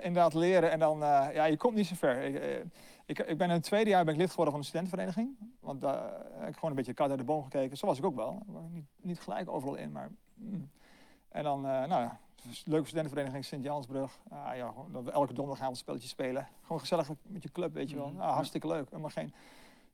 [0.00, 2.22] inderdaad leren en dan, eh, ja, je komt niet zo ver.
[2.22, 2.64] Ik, eh,
[3.06, 5.36] ik, ik ben in het tweede jaar ben ik lid geworden van de studentenvereniging.
[5.60, 6.02] Want daar
[6.38, 7.76] heb ik gewoon een beetje kat uit de boom gekeken.
[7.76, 8.42] Zo was ik ook wel.
[8.70, 10.10] Niet, niet gelijk overal in, maar...
[10.34, 10.70] mm.
[11.28, 14.18] En dan, eh, nou ja, dus leuke studentenvereniging Sint-Jansbrug.
[14.28, 16.48] Ah, ja, gewoon, elke donderdag gaan we een spelletje spelen.
[16.62, 18.08] Gewoon gezellig met je club, weet je wel.
[18.08, 18.20] Mhm.
[18.20, 18.88] Ah, hartstikke leuk.
[18.90, 19.34] Helemaal geen...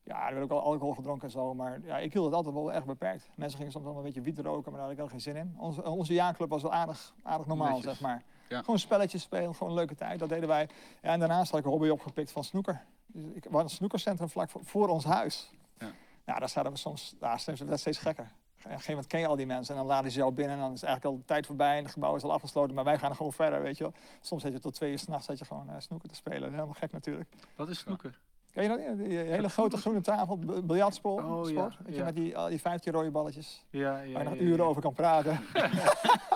[0.03, 2.55] Ja, er werd ook al alcohol gedronken en zo, maar ja, ik hield het altijd
[2.55, 3.29] wel erg beperkt.
[3.35, 5.35] Mensen gingen soms wel een beetje wiet roken, maar daar had ik helemaal geen zin
[5.35, 5.55] in.
[5.57, 7.91] Onze, onze jaarclub was wel aardig, aardig normaal, Netjes.
[7.91, 8.23] zeg maar.
[8.49, 8.59] Ja.
[8.59, 10.19] Gewoon spelletjes spelen, gewoon een leuke tijd.
[10.19, 10.69] Dat deden wij.
[11.01, 12.81] Ja, en daarnaast had ik een hobby opgepikt van snoeker.
[13.05, 15.51] Dus ik was een snoekercentrum vlak voor, voor ons huis.
[15.79, 15.87] Ja.
[16.25, 18.23] Ja, daar zaten we soms, daar steeds, werd steeds gekker.
[18.23, 20.55] Op een gegeven moment ken je al die mensen en dan laden ze jou binnen
[20.55, 22.83] en dan is eigenlijk al de tijd voorbij en het gebouw is al afgesloten, maar
[22.83, 23.93] wij gaan er gewoon verder, weet je wel.
[24.21, 26.51] Soms zit je tot twee uur s'nachts gewoon eh, snoeker te spelen.
[26.51, 27.29] Helemaal gek natuurlijk.
[27.55, 28.19] Wat is snoeker?
[28.51, 28.97] Ken je dat?
[29.07, 31.77] Die hele grote groene tafel, b- biljartspel, Oh, ja, sport.
[31.85, 32.03] Weet je, ja.
[32.05, 33.65] met die, al die 15 rode balletjes.
[33.69, 34.63] Ja, ja, waar je nog ja, uren ja.
[34.63, 35.39] over kan praten.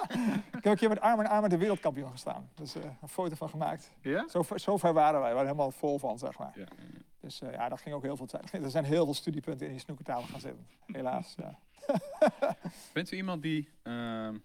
[0.57, 2.49] ik heb een keer met arm in arm met de wereldkampioen gestaan.
[2.55, 3.91] Dus eh, een foto van gemaakt.
[4.01, 4.27] Ja?
[4.29, 5.29] Zo, ver- zo ver waren wij.
[5.29, 6.51] We waren helemaal vol van, zeg maar.
[6.55, 6.65] Ja.
[7.19, 8.53] Dus eh, ja, daar ging ook heel veel tijd.
[8.53, 10.67] Er zijn heel veel studiepunten in die snoekertafel gaan zitten.
[10.85, 11.59] Helaas, ja.
[12.93, 14.37] Bent u iemand die, ehm,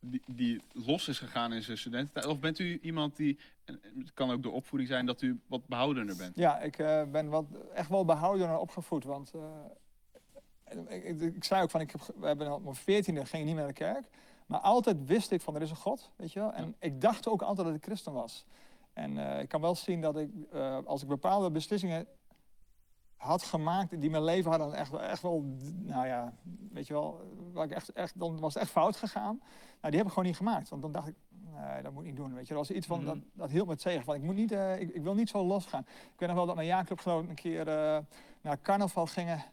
[0.00, 2.26] die, die los is gegaan in zijn studententijd?
[2.26, 6.16] Of bent u iemand die, het kan ook door opvoeding zijn, dat u wat behoudener
[6.16, 6.36] bent?
[6.36, 9.04] Ja, ik eh, ben wat, echt wel behouden en opgevoed.
[9.04, 9.32] Want
[10.88, 13.48] ik, ik, ik zei ook van, ik heb, we hebben op mijn veertiende ging ik
[13.48, 14.06] niet meer naar de kerk.
[14.46, 16.52] Maar altijd wist ik van, er is een God, weet je wel.
[16.52, 18.44] En ik dacht ook altijd dat ik christen was.
[18.92, 22.06] En eh, ik kan wel zien dat ik, eh, als ik bepaalde beslissingen
[23.16, 25.42] had gemaakt die mijn leven hadden echt, wel- echt wel,
[25.74, 26.32] nou ja,
[26.70, 27.20] weet je wel,
[27.52, 29.36] waar ik echt, echt, dan was het echt fout gegaan.
[29.80, 30.68] Nou, die heb ik gewoon niet gemaakt.
[30.68, 32.34] Want dan dacht ik, nee, dat moet ik niet doen.
[32.34, 32.62] Weet je, wel.
[32.62, 33.06] dat was iets van, Mhm.
[33.06, 34.04] dat, dat hield me tegen.
[34.04, 35.80] Van, ik, moet niet, eh, ik, ik wil niet zo losgaan.
[35.88, 37.64] Ik weet nog wel dat mijn jaarclubgenoten een keer
[38.40, 39.44] naar carnaval gingen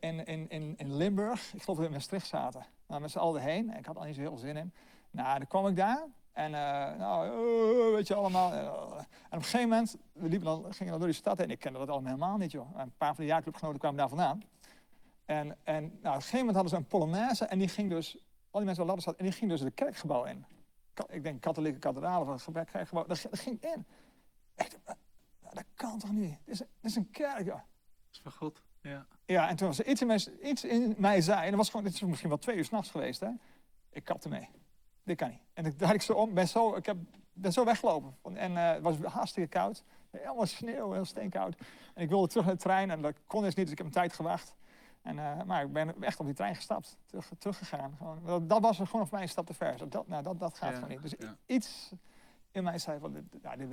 [0.00, 1.40] in, in, in, in Limburg.
[1.54, 2.66] Ik geloof dat we in Maastricht zaten.
[2.88, 3.76] Nou, met z'n allen heen.
[3.76, 4.72] Ik had al niet zo heel veel zin in.
[5.10, 6.06] Nou, dan kwam ik daar.
[6.32, 8.52] En eh, nou, eh, weet je allemaal.
[8.52, 8.58] eh,
[8.98, 11.50] en op een gegeven moment, we liepen dan, gingen dan door die stad heen.
[11.50, 12.70] Ik kende dat allemaal helemaal niet, joh.
[12.74, 14.42] En een paar van de jaarclubgenoten kwamen daar vandaan.
[15.24, 17.44] En, en nou, op een gegeven moment hadden ze een Polonaise.
[17.44, 18.14] En die ging dus,
[18.50, 20.44] al die mensen op Ladderstad, en die ging dus het kerkgebouw in.
[21.08, 23.04] Ik denk katholieke kathedraal of een kerkgebouw.
[23.04, 23.86] Ging- daar ging in.
[24.56, 24.98] Ik dacht,
[25.42, 26.38] nou, dat kan toch niet?
[26.44, 27.54] Dit is, dit is een kerk, joh.
[27.54, 27.64] Dat
[28.12, 28.62] is van God.
[28.80, 29.06] Ja.
[29.34, 31.70] Ja, en toen was er iets in mij, iets in mij zei, en dat was
[31.70, 33.28] gewoon, dit is misschien wel twee uur s'nachts geweest, hè.
[33.90, 34.48] Ik kapte mee.
[35.02, 35.40] Dit kan niet.
[35.52, 36.96] En ik draai ik zo om, ben zo, ik heb,
[37.32, 38.14] ben zo weggelopen.
[38.34, 39.84] En eh, het was hartstikke koud.
[40.10, 41.56] Helemaal sneeuw, heel steenkoud.
[41.94, 43.86] En ik wilde terug naar de trein en dat kon dus niet, dus ik heb
[43.86, 44.54] een tijd gewacht.
[45.02, 47.94] En, eh, maar ik ben echt op die trein gestapt, terug, teruggegaan.
[47.96, 49.76] Gewoon, dat, dat was gewoon voor mij een stap te ver.
[49.76, 51.02] Dat, dat, nou, dat, dat gaat Ja, gewoon niet.
[51.02, 51.36] Dus ja.
[51.46, 51.92] iets
[52.50, 53.68] in mij zei van, dit, ja, dit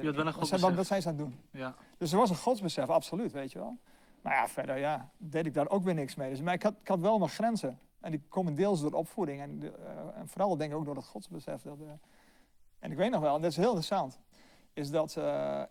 [0.76, 1.40] wat zijn ze aan het doen?
[1.52, 1.76] Ja.
[1.98, 3.78] Dus er was een godsbesef, absoluut, weet je wel.
[4.26, 6.30] Maar ja, verder ja, deed ik daar ook weer niks mee.
[6.30, 7.80] Dus, maar ik had, had wel mijn grenzen.
[8.00, 9.42] En die komen deels door opvoeding.
[9.42, 11.62] En, eh, en vooral denk ik ook door het godsbesef.
[11.62, 11.88] Dat, eh,
[12.80, 14.20] en ik weet nog wel, en dat is heel interessant.
[14.74, 15.62] Is dat, eh,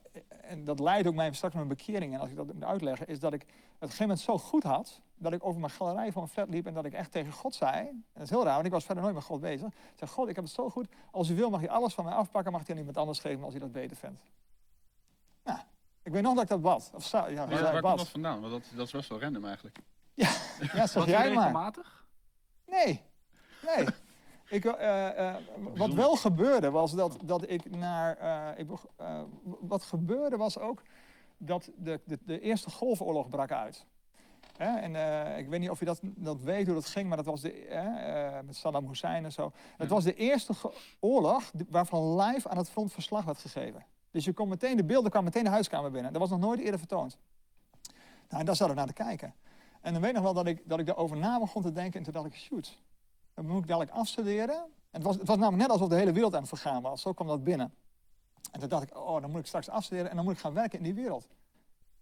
[0.40, 2.14] en dat leidt ook mij straks mijn bekering.
[2.14, 5.00] En als ik dat moet uitleggen, is dat ik het gegeven moment zo goed had.
[5.16, 7.54] Dat ik over mijn galerij van mijn flat liep en dat ik echt tegen God
[7.54, 7.88] zei.
[7.88, 9.68] En dat is heel raar, want ik was verder nooit met God bezig.
[9.68, 10.88] Ik zei, God, ik heb het zo goed.
[11.10, 13.44] Als u wil mag je alles van mij afpakken, mag je aan iemand anders geven
[13.44, 14.20] als u dat beter vindt.
[16.14, 16.90] Ik weet nog dat ik dat bad.
[16.94, 17.98] Of sta, ja, Waar, zei, waar komt bad.
[17.98, 18.40] dat vandaan?
[18.40, 19.78] Want dat, dat is best wel random eigenlijk.
[20.14, 20.30] Ja,
[20.70, 21.28] zeg Was jij maar.
[21.28, 22.04] regelmatig?
[22.66, 23.02] Nee,
[23.76, 23.86] nee.
[24.48, 25.36] Ik, eh, eh,
[25.74, 28.16] wat wel gebeurde was dat, dat ik naar.
[28.16, 29.20] eh, ik, eh,
[29.60, 30.82] wat gebeurde was ook
[31.36, 33.86] dat de, de, de Eerste Golfoorlog brak uit.
[34.56, 37.16] Hè, en eh, ik weet niet of je dat, dat weet hoe dat ging, maar
[37.16, 39.52] dat was de, eh, eh, met Saddam Hussein en zo.
[39.76, 39.94] Het Ja.
[39.94, 40.52] was de eerste
[41.00, 43.84] oorlog die- waarvan live aan het front verslag werd gegeven.
[44.14, 46.12] Dus je kon meteen, de beelden kwamen meteen de huiskamer binnen.
[46.12, 47.18] Dat was nog nooit eerder vertoond.
[48.28, 49.34] Nou, en daar zat ik naar te kijken.
[49.80, 51.98] En dan weet ik nog wel dat ik, dat ik daarover na begon te denken.
[51.98, 52.78] En toen dacht ik, shoot,
[53.34, 54.54] dan moet ik dadelijk afstuderen.
[54.56, 57.02] En het was, het was namelijk net alsof de hele wereld aan het vergaan was.
[57.02, 57.74] Zo kwam dat binnen.
[58.52, 60.54] En toen dacht ik, oh, dan moet ik straks afstuderen en dan moet ik gaan
[60.54, 61.26] werken in die wereld.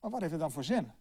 [0.01, 0.83] Maar wat heeft het dan voor zin?
[0.83, 0.95] Nou,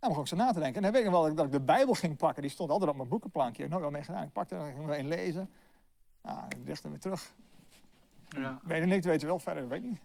[0.00, 0.76] begon ik zo na te denken.
[0.76, 2.42] En dan weet ik nog wel dat ik- dat ik de Bijbel ging pakken.
[2.42, 3.52] Die stond altijd op mijn boekenplankje.
[3.54, 4.22] Ik heb nooit wel mee gedaan.
[4.22, 5.50] Ik pakte en ging er een lezen.
[6.22, 7.34] Nou, ik hem weer terug.
[8.28, 8.60] Ja.
[8.62, 10.00] Weet je niks, weet je wel, verder weet ik niet.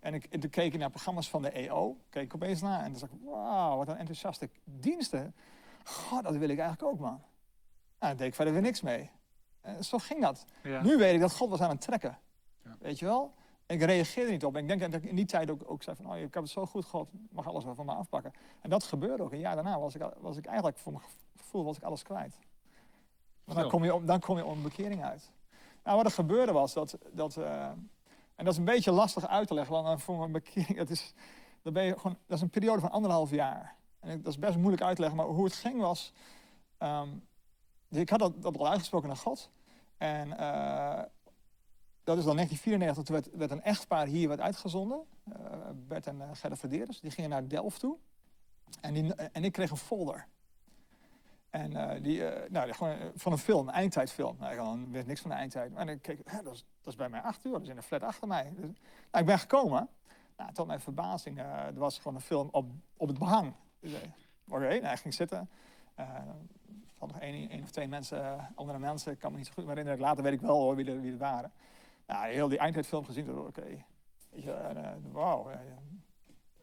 [0.00, 2.84] En ik, en toen keek ik naar programma's van de EO, keek ik opeens naar
[2.84, 5.34] en toen dacht ik, wauw, wat een enthousiaste diensten.
[5.84, 7.10] God, dat wil ik eigenlijk ook, man.
[7.10, 7.22] Nou,
[7.98, 9.10] daar deed ik verder weer niks mee.
[9.60, 10.44] En zo ging dat.
[10.62, 10.82] Ja.
[10.82, 12.18] Nu weet ik dat God was aan het trekken.
[12.64, 12.76] Ja.
[12.78, 13.34] Weet je wel?
[13.66, 14.54] Ik reageerde niet op.
[14.56, 16.42] En ik denk dat ik in die tijd ook, ook zei van, oh, ik heb
[16.42, 18.32] het zo goed, God mag alles wel van me afpakken.
[18.60, 19.32] En dat gebeurde ook.
[19.32, 21.04] Een jaar daarna was ik, was ik eigenlijk, voor mijn
[21.36, 22.38] gevoel, was ik alles kwijt.
[23.44, 25.32] Maar dan kom je op, dan kom je een bekering uit.
[25.84, 27.70] Nou, wat er gebeurde was dat, dat eh,
[28.40, 31.14] en dat is een beetje lastig uit te leggen, want voor mijn bekering, dat is,
[31.62, 33.76] dan ben je gewoon, dat is een periode van anderhalf jaar.
[33.98, 36.12] En dat is best moeilijk uit te leggen, maar hoe het ging was,
[36.78, 37.08] ehm,
[37.88, 39.50] ik had dat, dat al uitgesproken naar God.
[39.96, 41.02] En eh,
[42.04, 45.06] dat is dan 1994, toen werd, werd een echtpaar hier werd uitgezonden.
[45.32, 47.00] eh, Bert en uh, Gerda Verderes.
[47.00, 47.96] Die gingen naar Delft toe.
[48.80, 50.26] En, en ik kreeg een folder.
[51.50, 54.36] En eh, die, eh, nou, gewoon, eh, van een film, een eindtijdfilm.
[54.38, 55.74] Nou, weet niks van de eindtijd.
[55.74, 57.82] En ik keek, dat, is, dat is bij mij acht uur, dat is in een
[57.82, 58.52] flat achter mij.
[58.56, 59.88] Dus, nou, ik ben gekomen.
[60.40, 63.54] Nou, tot mijn verbazing, eh, er was gewoon een film op, op het behang.
[63.80, 63.92] Dus,
[64.48, 65.50] Oké, ik ging zitten.
[65.94, 69.66] Hadden nog één, één of twee mensen, andere mensen, ik kan me niet zo goed
[69.66, 70.00] herinneren.
[70.00, 71.52] Later weet ik wel hoor, wie er, wie waren.
[72.06, 73.84] Nou, heel die eindtijdfilm gezien, oké.
[74.30, 75.50] Eh, Wauw,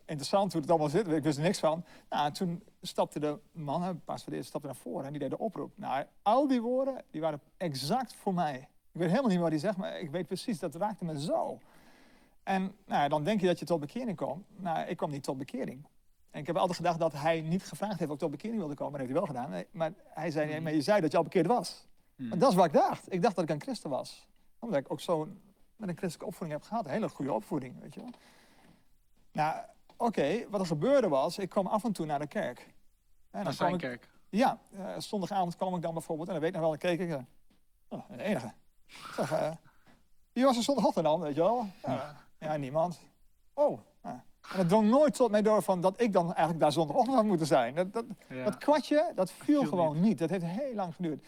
[0.06, 1.08] interessant hoe het allemaal zit.
[1.08, 1.86] Ik wist er niks van.
[2.10, 5.30] Nou, en toen stapte de man, hè, Paas van stapte naar voren en die deed
[5.30, 5.72] de oproep.
[5.76, 8.56] Nou, al die woorden, die waren exact voor mij.
[8.92, 11.60] Ik weet helemaal niet wat hij zegt, maar ik weet precies, dat raakte me zo.
[12.44, 14.46] En nou, dan denk je dat je tot bekering komt.
[14.56, 15.88] Nou, ik kwam niet tot bekering.
[16.32, 18.76] En ik heb altijd gedacht dat hij niet gevraagd heeft of ik tot bekering wilde
[18.76, 19.00] komen.
[19.00, 19.66] Dat heeft hij wel gedaan.
[19.72, 21.88] Maar hij zei, nee, maar je zei dat je al bekeerd was.
[22.16, 23.14] Maar dat is wat ik dacht.
[23.14, 24.28] Ik dacht dat ik een christen was.
[24.60, 25.28] Omdat ik ook zo
[25.76, 26.86] met een christelijke opvoeding heb gehad.
[26.86, 28.10] Een hele goede opvoeding, weet je wel.
[29.32, 29.64] Nou,
[29.98, 32.74] oké, wat er gebeurde was, ik kwam af en toe naar de kerk.
[33.38, 34.10] En Naar kwam zijn ik- kerk.
[34.30, 37.00] Ja, eh, zondagavond kwam ik dan bijvoorbeeld, en dan weet ik nog wel, dan keek
[37.00, 37.22] ik, eh,
[37.88, 38.54] oh, de enige.
[39.16, 39.52] Zeg, eh,
[40.34, 41.68] wie was er zondagochtend dan, weet je wel?
[41.86, 43.00] Ja, ja, niemand.
[43.54, 43.80] Oh.
[44.02, 47.26] En het drong nooit tot mij door van dat ik dan eigenlijk daar zondagochtend had
[47.26, 47.76] moeten zijn.
[47.76, 48.44] Dat, dat, Ja.
[48.44, 50.18] dat kwartje, dat viel, viel gewoon niet.
[50.18, 51.26] Dat heeft heel lang geduurd.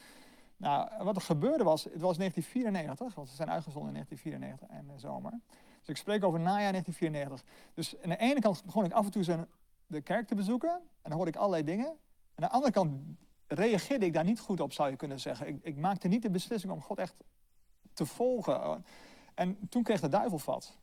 [0.58, 4.88] Nou, wat er gebeurde was, het was 1994, want ze zijn uitgezonden in 1994 en
[4.94, 5.32] de zomer.
[5.80, 7.44] Dus ik spreek over najaar 1994.
[7.74, 9.48] Dus aan de ene kant begon ik af en toe zijn,
[9.90, 11.88] de kerk te bezoeken en dan hoorde ik allerlei dingen.
[11.88, 13.02] Aan de andere kant
[13.48, 15.48] reageerde ik daar niet goed op, zou je kunnen zeggen.
[15.48, 17.16] Ik, ik maakte niet de beslissing om God echt
[17.94, 18.86] te volgen.
[19.34, 20.78] En toen kreeg de duivel vat.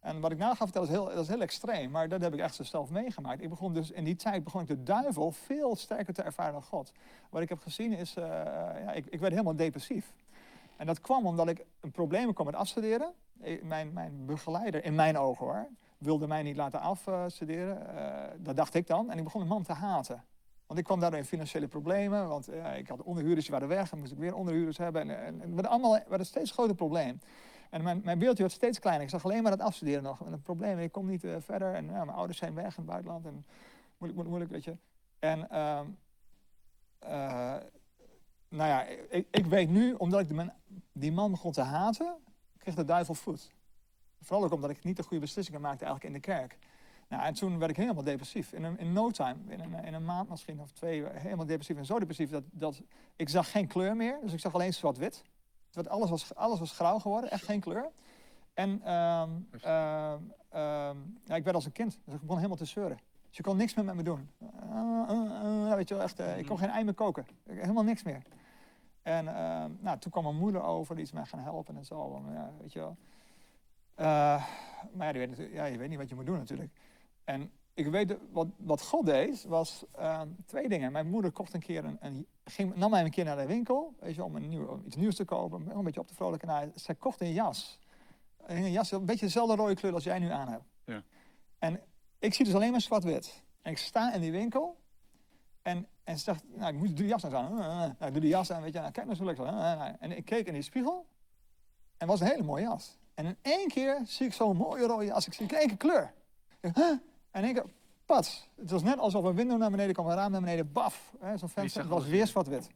[0.00, 2.32] En wat ik nou ga vertellen is heel, dat is heel extreem, maar dat heb
[2.34, 3.42] ik echt zelf meegemaakt.
[3.42, 6.62] Ik begon dus in die tijd begon ik de duivel veel sterker te ervaren dan
[6.62, 6.92] God.
[7.30, 10.12] Wat ik heb gezien is, eh, ja, ik, ik werd helemaal depressief.
[10.76, 13.12] En dat kwam omdat ik een probleem kwam met afstuderen.
[13.40, 15.66] Ik- Mijn, mijn begeleider, in mijn ogen hoor,
[15.98, 17.96] wilde mij niet laten afstuderen.
[17.96, 19.10] Eh, dat dacht ik dan.
[19.10, 20.24] En ik begon de man te haten.
[20.66, 22.28] Want ik kwam daardoor in financiële problemen.
[22.28, 23.90] Want eh, ik had onderhuurders die waren weg.
[23.90, 25.02] Dan moest ik weer onderhuurders hebben.
[25.02, 27.20] En, en, en het allemaal werd een steeds groter probleem.
[27.70, 29.04] En mijn, mijn beeldje werd steeds kleiner.
[29.04, 30.24] Ik zag alleen maar het afstuderen nog.
[30.24, 31.74] En het probleem, ik kom niet eh, verder.
[31.74, 33.26] En ja, mijn ouders zijn weg in het buitenland.
[33.26, 33.46] En
[33.98, 34.76] moeilijk, moeilijk, moeilijk, weet je.
[35.18, 35.86] En ehm,
[36.98, 37.56] eh,
[38.48, 40.52] nou ja, ik, ik weet nu, omdat ik de man,
[40.92, 42.16] die man begon te haten,
[42.58, 43.54] kreeg de duivel voet.
[44.20, 46.58] Vooral ook omdat ik niet de goede beslissingen maakte eigenlijk in de kerk.
[47.08, 48.52] Nou, en toen werd ik helemaal depressief.
[48.52, 51.76] In, een, in no time, in een, in een maand misschien of twee, helemaal depressief.
[51.76, 52.82] En zo depressief dat, dat
[53.16, 54.18] ik zag geen kleur meer.
[54.22, 55.24] Dus ik zag alleen zwart-wit.
[55.88, 57.90] Alles was, alles was grauw geworden, echt geen kleur.
[58.54, 61.98] En ehm, ehm, ehm, ja, ik werd als een kind.
[62.04, 62.98] Dus ik begon helemaal te zeuren.
[63.28, 64.30] Dus je kon niks meer met me doen.
[64.42, 64.48] Uh,
[65.10, 67.26] uh, uh, weet je wel, echt, eh, ik kon geen ei meer koken.
[67.48, 68.22] Helemaal niks meer.
[69.02, 69.24] En
[69.80, 72.22] nou, toen kwam mijn moeder over, die is mij gaan helpen en zo.
[72.32, 72.96] ja, weet je wel.
[73.96, 74.46] Eh,
[74.92, 75.36] maar ja, weet
[75.72, 76.70] je weet niet wat je moet doen natuurlijk.
[77.24, 80.92] En ik weet, de- wat, wat God deed, was ehm, twee dingen.
[80.92, 83.94] Mijn moeder kocht een keer een, een, ging, nam mij een keer naar de winkel,
[84.00, 86.14] weet je, om, een nieuw, om iets nieuws te kopen, om een beetje op te
[86.14, 86.48] vrolijken.
[86.48, 87.78] Nou, zij kocht een jas.
[88.46, 90.64] Een jas, een beetje dezelfde rode kleur als jij nu aan hebt.
[90.84, 91.02] Ja.
[91.58, 91.80] En
[92.18, 93.42] ik zie dus alleen maar zwart-wit.
[93.62, 94.80] En ik sta in die winkel
[95.62, 97.54] en, en ze zegt, nou, ik moet die jas aan.
[97.54, 99.46] Nou, ik doe die jas aan, weet je, nou, kijk nou zo lekker.
[99.98, 101.06] En ik keek in die spiegel
[101.96, 102.98] en het was een hele mooie jas.
[103.16, 105.26] En in één keer zie ik zo'n mooie rode jas.
[105.26, 106.14] Ik zie in één keer kleur.
[106.48, 106.98] Ik denk, huh?
[107.30, 107.64] En één keer,
[108.04, 108.48] pats.
[108.56, 111.14] Het was net alsof een window naar beneden kwam, een raam naar beneden, baf.
[111.34, 112.26] Zo'n venster, het was weer weer.
[112.26, 112.70] zwart-wit.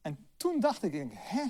[0.00, 1.44] En toen dacht ik, ik denk, hè?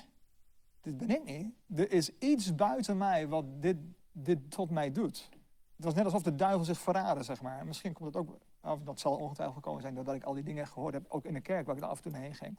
[0.81, 1.55] Dit ben ik niet.
[1.79, 3.77] Er is iets buiten mij wat dit,
[4.13, 5.29] dit tot mij doet.
[5.77, 7.59] Het was net alsof de duivel zich verraadde, zeg maar.
[7.59, 10.43] En misschien komt het ook, of dat zal ongetwijfeld gekomen zijn doordat ik al die
[10.43, 12.59] dingen gehoord heb, ook in de kerk waar ik er af en toe heen ging.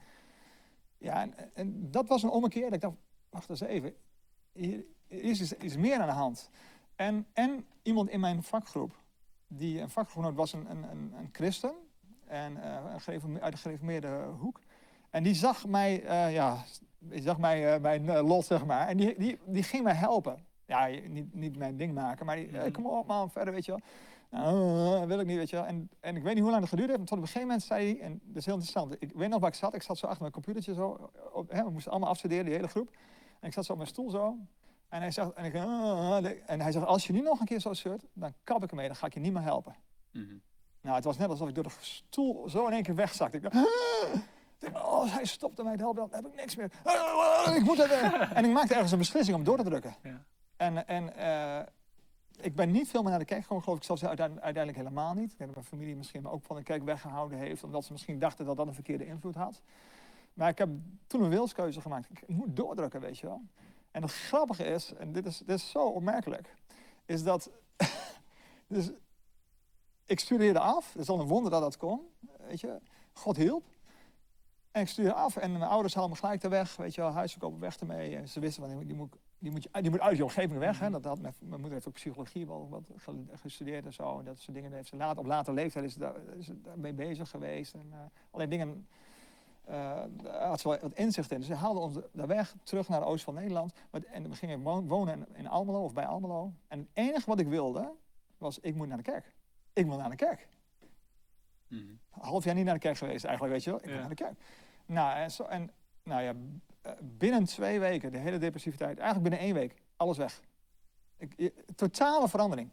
[0.97, 2.63] Ja, en, en dat was een ommekeer.
[2.63, 2.95] Dat ik dacht,
[3.29, 3.95] wacht eens even.
[4.51, 6.50] Hier is iets meer aan de hand.
[6.96, 8.96] En, en iemand in mijn vakgroep,
[9.48, 11.74] die een vakgenoot was, een, een, een, een christen.
[12.26, 14.62] En eh, een uit de gereformeerde hoek.
[15.10, 16.63] En die zag mij, eh, ja,
[17.00, 18.88] die zag mij mijn eh, lot, zeg maar.
[18.88, 20.46] En die, die, die ging mij helpen.
[20.65, 22.72] Ja, niet, niet mijn ding maken, maar die, Mhm.
[22.72, 23.82] kom op man, verder, weet je wel.
[24.30, 25.65] Nou, wil ik niet, weet je wel.
[25.65, 27.48] En, en ik weet niet hoe lang het geduurd heeft, maar tot op een gegeven
[27.48, 28.96] moment zei hij, en dat is heel interessant.
[29.00, 31.10] Ik weet nog waar ik zat, ik zat zo achter mijn computertje zo.
[31.34, 32.89] Op, hè, we moesten allemaal afstuderen, die hele groep.
[33.39, 34.38] En ik zat zo op mijn stoel zo.
[34.95, 37.45] En hij zegt, en, ik, "Ah, ah," en hij zegt, als je nu nog een
[37.45, 39.75] keer zo zeurt, dan kap ik ermee, dan ga ik je niet meer helpen.
[40.12, 40.36] Mhm.
[40.81, 43.38] Nou, het was net alsof ik door de stoel zo in één keer wegzakte.
[43.38, 43.63] Ik dacht, "Ah."
[44.73, 46.71] Oh, hij stopte mij te helpen, dan heb ik niks meer.
[46.84, 49.95] Ah, Ik moet het, eh." en ik maakte ergens een beslissing om door te drukken.
[50.03, 50.23] Ja.
[50.58, 51.65] En, en eh,
[52.41, 55.13] ik ben niet veel meer naar de kerk gekomen, geloof ik zelfs uiteindelijk, uiteindelijk helemaal
[55.13, 55.31] niet.
[55.31, 57.91] Ik denk dat mijn familie misschien me ook van de kerk weggehouden heeft, omdat ze
[57.91, 59.62] misschien dachten dat dat een verkeerde invloed had.
[60.34, 60.69] Maar ik heb
[61.08, 62.10] toen een wilskeuze gemaakt.
[62.10, 63.41] Ik moet doordrukken, weet je wel.
[63.95, 66.55] En het grappige is, en dit is, dit is zo opmerkelijk,
[67.05, 67.49] is dat.
[68.67, 68.91] dus
[70.05, 70.93] ik studeerde af.
[70.93, 72.01] Het is al een wonder dat dat kon.
[72.47, 72.77] Weet je,
[73.13, 73.63] God hielp.
[74.71, 76.75] En ik studeerde af en mijn ouders haalden me gelijk te weg.
[76.75, 78.15] Weet je wel, huisverkopen weg ermee.
[78.15, 80.60] En ze wisten van die, die, moet, die, moet, je- die moet uit je omgeving
[80.60, 80.79] weg.
[80.79, 80.89] Hè.
[80.89, 84.19] Dat had mijn, mijn moeder heeft ook psychologie wel wat ge- gestudeerd en zo.
[84.19, 87.29] En dat soort dingen heeft ze later, op later leeftijd is daar, is daarmee bezig
[87.29, 87.73] geweest.
[87.73, 87.97] En uh,
[88.31, 88.88] allerlei dingen uh, daar
[90.39, 91.38] had ze wel wat inzicht in.
[91.38, 93.73] Dus ze haalden ons daar weg, terug naar de oost van Nederland.
[94.12, 96.54] En we gingen wonen in, Almelo of bij Almelo.
[96.67, 97.91] En het enige wat ik wilde,
[98.38, 99.36] was ik moet naar de kerk.
[99.73, 100.47] Ik wil naar de kerk.
[101.67, 101.84] Mhm.
[102.10, 103.80] Half jaar niet naar de kerk geweest eigenlijk, weet je wel.
[103.80, 103.99] Ik wil Ja.
[103.99, 104.39] naar de kerk.
[104.86, 105.71] Nou, en, zo, en
[106.04, 106.34] nou ja,
[106.82, 110.41] eh, binnen twee weken, de hele depressiviteit, eigenlijk binnen één week, alles weg.
[111.17, 112.69] Ik, totale verandering.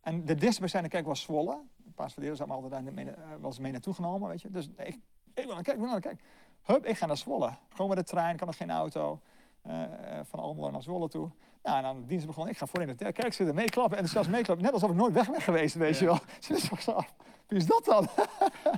[0.00, 1.60] En de dichtstbijzijnde kerk was Zwolle.
[1.94, 4.50] Paas van had me altijd daar mee, eh, eens mee naartoe genomen, weet je.
[4.50, 4.98] Dus ik,
[5.38, 6.20] ik wil naar de kerk, ik wil naar de kerk.
[6.62, 7.52] Hup, ik ga naar Zwolle.
[7.68, 9.20] Gewoon met de trein, ik had nog geen auto.
[9.62, 11.30] eh, eh, van Almelo naar Zwolle toe.
[11.62, 13.98] Nou, en dan de dienst begon, ik ga voor in de kerk zitten, meeklappen.
[13.98, 16.18] En zelfs meeklappen, net alsof ik nooit weg ben geweest, weet je wel.
[16.48, 17.00] Dus ik zo,
[17.46, 18.08] wie is dat dan?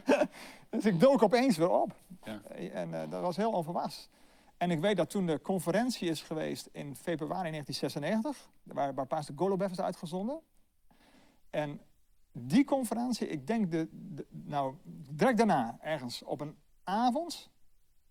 [0.70, 1.94] dus ik dook opeens weer op.
[2.24, 2.40] Ja.
[2.72, 4.08] En eh, dat was heel onverwachts.
[4.56, 9.34] En ik weet dat toen de conferentie is geweest in februari 1996, waar, waar Pastor
[9.38, 10.40] Golobev is uitgezonden.
[11.50, 11.80] En
[12.32, 13.88] die conferentie, ik denk, de,
[14.30, 14.74] nou,
[15.10, 17.50] direct daarna, ergens op een avond,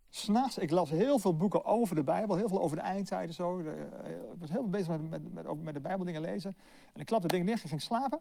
[0.09, 3.33] s'nachts, ik las heel veel boeken over de Bijbel, heel veel over de eindtijd en
[3.33, 3.61] zo.
[3.61, 6.57] De, eh, ik was heel veel bezig met, met, met, ook met de Bijbeldingen lezen.
[6.93, 8.19] En ik klapte het ding dicht, ik ging slapen.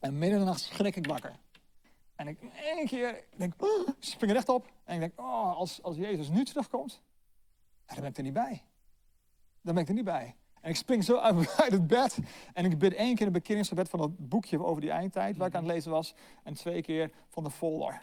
[0.00, 1.36] En midden in de nacht schrik ik wakker.
[2.14, 4.72] En ik één keer denk, oh, spring er recht op.
[4.84, 7.02] En ik denk, oh, als, als Jezus nu terugkomt,
[7.86, 8.62] dan ben ik er niet bij.
[9.60, 10.36] Dan ben ik er niet bij.
[10.64, 12.18] En ik spring zo uit, uit het bed.
[12.52, 15.54] En ik bid één keer een bekeringsgebed van dat boekje over die eindtijd waar ik
[15.54, 16.14] aan het lezen was.
[16.42, 18.00] En twee keer van de folder.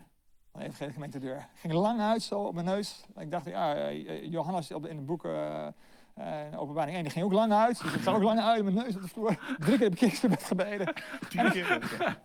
[0.52, 1.38] Van even geen gemeentedeur.
[1.38, 3.06] Ik ging lang uit zo op mijn neus.
[3.18, 5.68] Ik dacht, ja, eh, Johannes op de- in het boek eh
[6.16, 7.82] eh, in openbaring 1, die ging ook lang uit.
[7.82, 9.36] Dus ik ga ook lang uit, mijn neus op de vloer.
[9.38, 10.94] Drie keer heb ik bekeringsgebed gebeden.
[11.30, 12.20] Keer.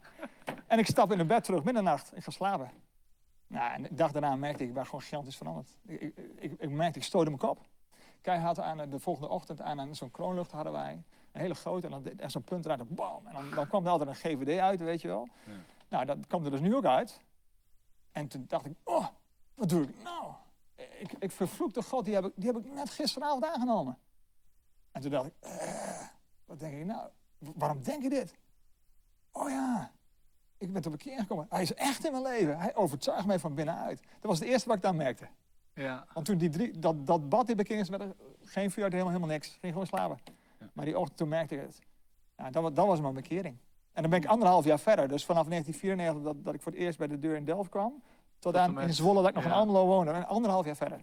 [0.66, 2.16] En ik stap in het bed terug, middernacht.
[2.16, 2.70] Ik ga slapen.
[3.46, 5.68] Nou, en de dag daarna merkte ik, ik ben gewoon gigantisch veranderd.
[5.86, 7.58] Ik, ik, ik, ik merkte, ik stoorde mijn kop.
[8.26, 11.02] Keihard aan de volgende ochtend aan, zo'n kroonlucht hadden wij.
[11.32, 11.86] Een hele grote.
[11.86, 12.94] En dan en zo'n punt eruit.
[12.94, 13.26] Bam.
[13.26, 15.28] En dan, dan kwam er altijd een GVD uit, weet je wel.
[15.44, 15.52] Ja.
[15.88, 17.20] Nou, dat kwam er dus nu ook uit.
[18.12, 19.06] En toen dacht ik, oh,
[19.54, 20.32] wat doe ik nou?
[20.74, 23.98] Ik, ik vervloekte God, die heb ik, die heb ik net gisteravond aangenomen.
[24.92, 26.06] En toen dacht ik, eh,
[26.44, 27.08] wat denk ik nou?
[27.38, 28.34] Waarom denk je dit?
[29.32, 29.92] Oh ja,
[30.58, 31.46] ik ben tot een keer gekomen.
[31.48, 32.58] Hij is echt in mijn leven.
[32.58, 34.00] Hij overtuigt mij van binnenuit.
[34.00, 35.28] Dat was het eerste wat ik dan merkte.
[35.76, 36.06] Ja.
[36.14, 39.48] Want toen die drie, dat, dat bad in bekering werd geen vuur, helemaal, helemaal niks.
[39.60, 40.18] Ging gewoon slapen.
[40.60, 40.66] Ja.
[40.72, 41.78] Maar die ochtend toen merkte ik het.
[42.36, 43.56] Ja, dat, dat was mijn bekering.
[43.92, 45.08] En dan ben ik anderhalf jaar verder.
[45.08, 48.02] Dus vanaf 1994 dat, dat ik voor het eerst bij de deur in Delft kwam.
[48.38, 50.10] Tot aan met- in Zwolle dat ik nog in Almelo woonde.
[50.10, 51.00] En anderhalf jaar verder.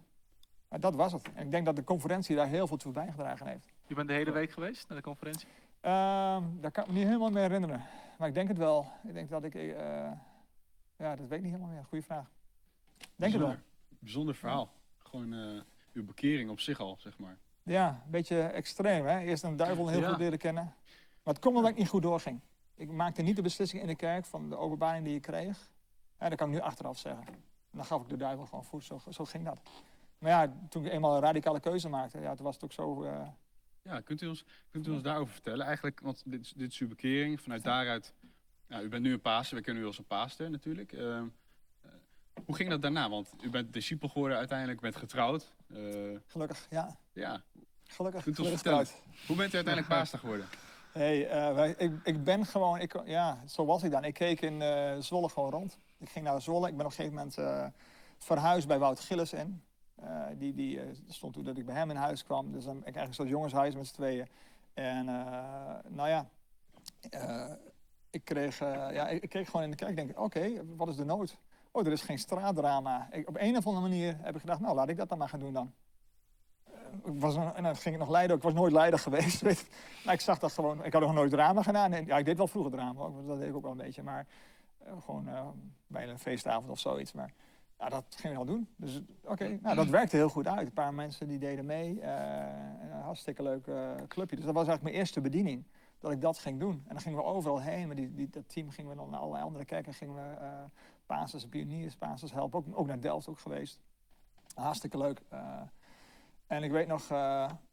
[0.69, 1.29] Maar dat was het.
[1.33, 3.71] En ik denk dat de conferentie daar heel veel toe bijgedragen heeft.
[3.88, 5.47] Je bent de hele week geweest naar de conferentie?
[5.81, 7.81] Ehm, daar kan ik me niet helemaal meer herinneren.
[8.17, 8.86] Maar ik denk het wel.
[9.03, 9.55] Ik denk dat ik...
[9.55, 9.71] eh,
[10.97, 11.83] ja, dat weet ik niet helemaal meer.
[11.83, 12.29] Goeie vraag.
[13.15, 13.55] Denk het wel.
[14.04, 14.36] Bijzonder.
[14.36, 14.74] Verhaal.
[14.98, 15.62] Gewoon eh,
[15.94, 17.38] uw bekering op zich al, zeg maar.
[17.63, 19.06] Ja, een beetje extreem.
[19.06, 19.20] Hè?
[19.20, 20.10] Eerst een duivel heel Ja.
[20.10, 20.63] goed leren kennen.
[21.24, 22.39] Maar het komt omdat ik niet goed doorging.
[22.76, 25.72] Ik maakte niet de beslissing in de kerk van de openbaring die ik kreeg.
[26.20, 27.28] Ja, dat kan ik nu achteraf zeggen.
[27.28, 28.84] En dan gaf ik de duivel gewoon voet.
[28.84, 29.60] Zo, zo ging dat.
[30.18, 33.04] Maar ja, toen ik eenmaal een radicale keuze maakte, ja, toen was het ook zo.
[33.04, 33.28] eh,
[33.82, 35.66] Ja, kunt u ons, kunt u ons daarover vertellen?
[35.66, 37.42] Eigenlijk, want dit, is- dit is uw bekering.
[37.42, 38.13] Vanuit daaruit,
[38.68, 39.58] nou, u bent nu een paaster.
[39.58, 40.94] We kennen u als een paaster natuurlijk.
[40.94, 41.22] Eh,
[42.45, 43.10] hoe ging dat daarna?
[43.10, 45.53] Want u bent discipel geworden uiteindelijk, bent getrouwd.
[45.73, 45.79] Eh,
[46.27, 46.97] gelukkig, ja.
[47.13, 47.41] ja,
[47.88, 48.23] Gelukkig.
[48.23, 48.93] getrouwd.
[49.27, 50.47] Hoe bent u uiteindelijk paaster geworden?
[50.91, 54.03] Hey, eh, wij, ik, ik ben gewoon, ik, ja, zo was ik dan.
[54.03, 55.79] Ik keek in eh, Zwolle gewoon rond.
[55.97, 56.67] Ik ging naar Zwolle.
[56.67, 57.71] Ik ben op een gegeven moment
[58.17, 59.63] verhuisd bij Wout Gillis in.
[60.38, 62.51] Die die stond toen dat ik bij hem in huis kwam.
[62.51, 64.27] Dus dan ik eigenlijk een soort jongenshuis met z'n tweeën.
[64.73, 65.06] En
[65.88, 66.29] nou ja,
[68.10, 69.89] ik, kreeg, ja, ik, ik keek gewoon in de kerk.
[69.89, 71.38] Ik denk, oké, wat is de nood?
[71.75, 73.07] Oh, er is geen straatdrama.
[73.25, 75.39] Op een of andere manier heb ik gedacht, nou laat ik dat dan maar gaan
[75.39, 75.73] doen dan.
[76.63, 76.73] Eh,
[77.05, 78.36] Ik was, een- en dan ging ik nog leiden.
[78.38, 79.41] Ik was nooit leider geweest.
[79.41, 79.67] Weet.
[80.05, 80.83] Maar ik zag dat gewoon.
[80.86, 81.93] Ik had nog nooit drama gedaan.
[81.93, 83.09] En, ja, ik deed wel vroeger drama.
[83.27, 84.03] Dat deed ik ook wel een beetje.
[84.03, 84.27] Maar
[84.77, 85.47] eh, gewoon eh,
[85.88, 87.12] bij een feestavond of zoiets.
[87.13, 87.33] Maar
[87.79, 88.67] ja, dat ging ik al doen.
[88.75, 90.67] Dus oké, nou, dat werkte heel goed uit.
[90.67, 92.01] Een paar mensen die deden mee.
[92.01, 93.63] een hartstikke leuk
[94.07, 94.36] clubje.
[94.36, 95.63] Dus dat was eigenlijk mijn eerste bediening.
[96.04, 96.72] Dat ik dat ging doen.
[96.88, 97.88] En dan gingen we overal heen.
[97.88, 99.94] Met die, die, dat team gingen we dan naar allerlei andere kerken.
[99.94, 100.38] Gingen we
[101.08, 102.60] uh, pioniers, Pastors helpen.
[102.60, 103.80] Ook, ook naar Delft ook geweest.
[104.56, 105.22] Hartstikke leuk.
[105.30, 105.62] eh.
[106.48, 107.08] en ik weet nog, eh,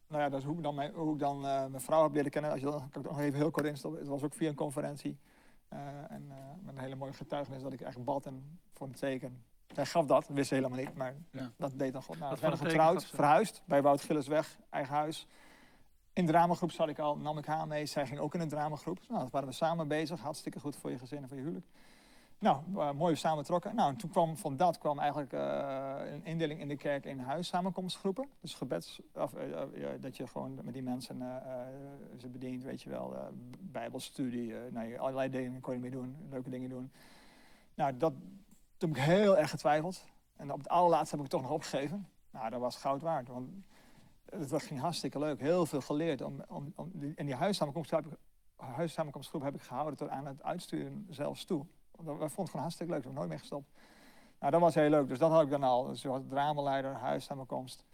[0.07, 2.31] nou ja, dat is hoe ik dan, mijn, hoe ik dan mijn vrouw heb leren
[2.31, 2.51] kennen.
[2.51, 3.99] Als je dan, kan ik nog even heel kort instappen.
[3.99, 5.17] Het was ook via een conferentie.
[6.09, 6.27] En
[6.61, 9.43] met een hele mooie getuigenis dat ik echt bad en voor een teken.
[9.73, 11.51] Zij gaf dat, wist ze helemaal niet, maar Ja.
[11.57, 12.19] dat deed dan God.
[12.19, 15.27] Nou, we teken getrouwd, verhuisd bij Wout Gillisweg, eigen huis.
[16.13, 17.85] In de dramagroep zat ik al, nam ik haar mee.
[17.85, 18.99] Zij ging ook in een dramagroep.
[19.07, 20.21] Nou, dat waren we samen bezig.
[20.21, 21.67] Hartstikke goed voor je gezin en voor je huwelijk.
[22.41, 23.75] Nou, uh, mooi samen betrokken.
[23.75, 27.19] Nou, en toen kwam van dat kwam eigenlijk uh, een indeling in de kerk in
[27.19, 28.27] huissamenkomstgroepen.
[28.39, 31.61] Dus gebeds, of, uh, dat je gewoon met die mensen eh,
[32.19, 33.15] ze bedient, weet je wel.
[33.59, 36.91] bijbelstudie, nou, allerlei dingen kon je mee doen, leuke dingen doen.
[37.73, 38.13] Nou, dat,
[38.77, 40.05] toen heb ik heel erg getwijfeld.
[40.35, 42.07] En op het allerlaatste heb ik het toch nog opgegeven.
[42.31, 43.27] Nou, dat was goud waard.
[43.27, 43.49] Want
[44.31, 45.39] het ging hartstikke leuk.
[45.39, 46.21] Heel veel geleerd.
[46.21, 48.19] Om, om, om die, en die huissamenkomstgroep heb, ik,
[48.55, 51.65] huissamenkomstgroep heb ik gehouden tot aan het uitsturen zelfs toe.
[51.91, 53.01] Dat, wij vonden het gewoon hartstikke leuk.
[53.01, 53.71] Ik heb nooit meer gestopt.
[54.39, 55.07] Nou, dat was heel leuk.
[55.07, 55.85] Dus dat had ik dan al.
[55.85, 57.85] Dus was dramaleider, huissamenkomst.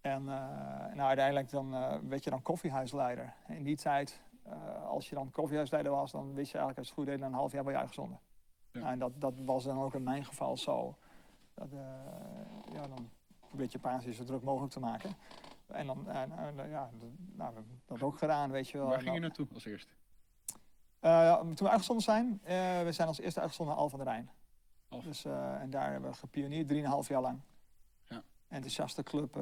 [0.00, 0.28] En uh,
[0.94, 3.34] nou, uiteindelijk dan, uh, werd je dan koffiehuisleider.
[3.48, 6.96] In die tijd eh, als je dan koffiehuisleider was, dan wist je eigenlijk als het
[6.96, 8.20] goed deed, een half jaar ben je uitgezonden.
[8.70, 8.80] Ja.
[8.80, 10.96] Nou, en dat, dat was dan ook in mijn geval zo.
[11.54, 11.68] Dat,
[12.72, 13.10] ja, dan
[13.48, 15.10] probeer je paasje zo druk mogelijk te maken.
[15.68, 18.86] En dan, ja, dat, nou, we hebben dat ook gedaan, weet je wel.
[18.86, 19.92] Waar ging je naartoe als eerste?
[21.00, 24.08] eh, toen we uitgezonden zijn, eh, we zijn als eerste uitgezonden naar Al van der
[24.08, 24.30] Rijn.
[25.04, 27.40] Dus, eh, en daar hebben we gepioneerd, drieënhalf jaar lang.
[28.08, 28.22] Ja.
[28.48, 29.32] Enthousiaste club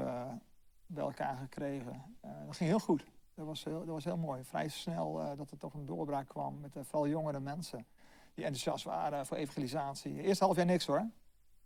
[0.86, 2.16] bij elkaar gekregen.
[2.20, 3.04] Dat ging heel goed.
[3.34, 4.44] Dat was heel, dat was heel mooi.
[4.44, 7.86] Vrij snel dat er toch een doorbraak kwam met vooral jongere mensen.
[8.34, 10.22] Die enthousiast waren voor evangelisatie.
[10.22, 11.06] Eerst half jaar niks hoor.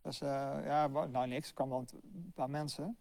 [0.02, 1.48] Dus ja, nou niks.
[1.48, 2.98] Er kwam wel een paar mensen.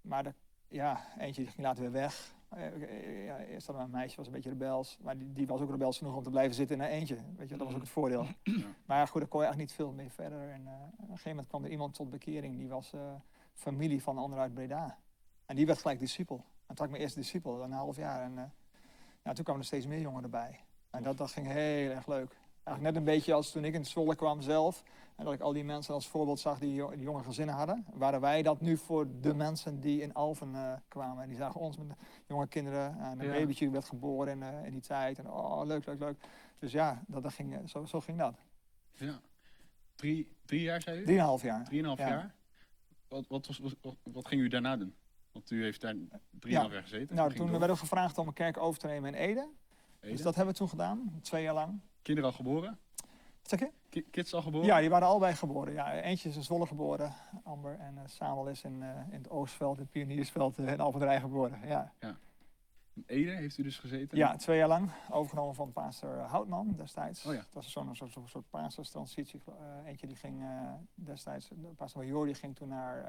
[0.00, 0.34] Maar de,
[0.70, 2.34] ja, eentje ging later weer weg.
[2.48, 4.98] Eh, eh, ja, eerst hadden we een meisje, was een beetje rebels.
[5.00, 7.16] Maar die, die was ook rebels genoeg om te blijven zitten in een eentje.
[7.36, 8.26] Weet je, dat was ook het voordeel.
[8.42, 8.66] Ja.
[8.84, 10.50] Maar goed, daar kon je eigenlijk niet veel mee verder.
[10.50, 12.56] En eh, op een gegeven moment kwam er iemand tot bekering.
[12.56, 13.00] Die was eh,
[13.54, 14.98] familie van een ander uit Breda.
[15.46, 16.36] En die werd gelijk discipel.
[16.36, 18.22] En toen had ik mijn eerste discipel, een half jaar.
[18.22, 18.44] En eh,
[19.22, 20.60] ja, toen kwamen er steeds meer jongeren bij.
[20.90, 22.36] En dat, dat ging heel erg leuk.
[22.70, 24.82] Eigenlijk net een beetje als toen ik in Zwolle kwam zelf.
[25.16, 27.84] En dat ik al die mensen als voorbeeld zag die, jo- die jonge gezinnen hadden.
[27.92, 31.22] Waren wij dat nu voor de mensen die in Alphen eh, kwamen.
[31.22, 31.86] En die zagen ons met
[32.26, 32.98] jonge kinderen.
[32.98, 33.32] En een Ja.
[33.32, 35.18] babytje werd geboren in, eh, in die tijd.
[35.18, 36.16] En oh, leuk, leuk, leuk.
[36.58, 38.34] Dus ja, dat, dat ging, eh, zo, zo ging dat.
[38.92, 39.20] Ja.
[39.94, 41.04] Drie, drie jaar, zei u?
[41.04, 41.64] Drieënhalf jaar.
[41.64, 42.08] Drieënhalf Ja.
[42.08, 42.34] jaar?
[43.08, 44.94] Wat, wat, was, wat, ging u daarna doen?
[45.32, 45.94] Want u heeft daar
[46.30, 47.16] drieënhalf jaar gezeten.
[47.16, 49.48] Nou, toen werden we gevraagd om een kerk over te nemen in Ede.
[50.00, 50.12] Ede.
[50.12, 51.80] Dus dat hebben we toen gedaan, twee jaar lang.
[52.02, 52.78] Kinderen al geboren?
[53.40, 53.70] Wat zeg je?
[53.88, 54.66] Ki- Kids al geboren?
[54.66, 55.72] Ja, die waren allebei geboren.
[55.72, 57.78] Ja, eentje is in Zwolle geboren, Amber.
[57.78, 61.20] En eh, Samuel is in, eh, in het Oostveld, in het Pioniersveld eh, in Alphenrij
[61.20, 61.68] geboren.
[61.68, 61.92] Ja.
[62.92, 64.18] In Ede heeft u dus gezeten?
[64.18, 64.90] ja, twee jaar lang.
[65.10, 67.26] Overgenomen van pastor Houtman destijds.
[67.26, 67.38] Oh ja.
[67.38, 69.46] Dat was zo'n soort, soort, soort
[69.84, 70.42] eentje die ging
[70.94, 73.04] destijds, de pastor Major die ging toen naar...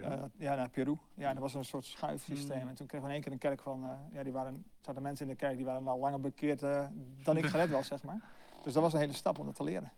[0.00, 0.10] Ja.
[0.10, 0.96] Eh, ja, naar Peru.
[1.14, 2.62] Ja, dat was een soort schuifsysteem.
[2.62, 2.68] Mm.
[2.68, 5.02] En toen kregen we in één keer een kerk van, eh, ja, die waren, zaten
[5.02, 6.86] mensen in de kerk die waren al langer bekeerd eh,
[7.24, 8.20] dan ik gered was, zeg maar.
[8.62, 9.92] Dus dat was een hele stap om dat te leren.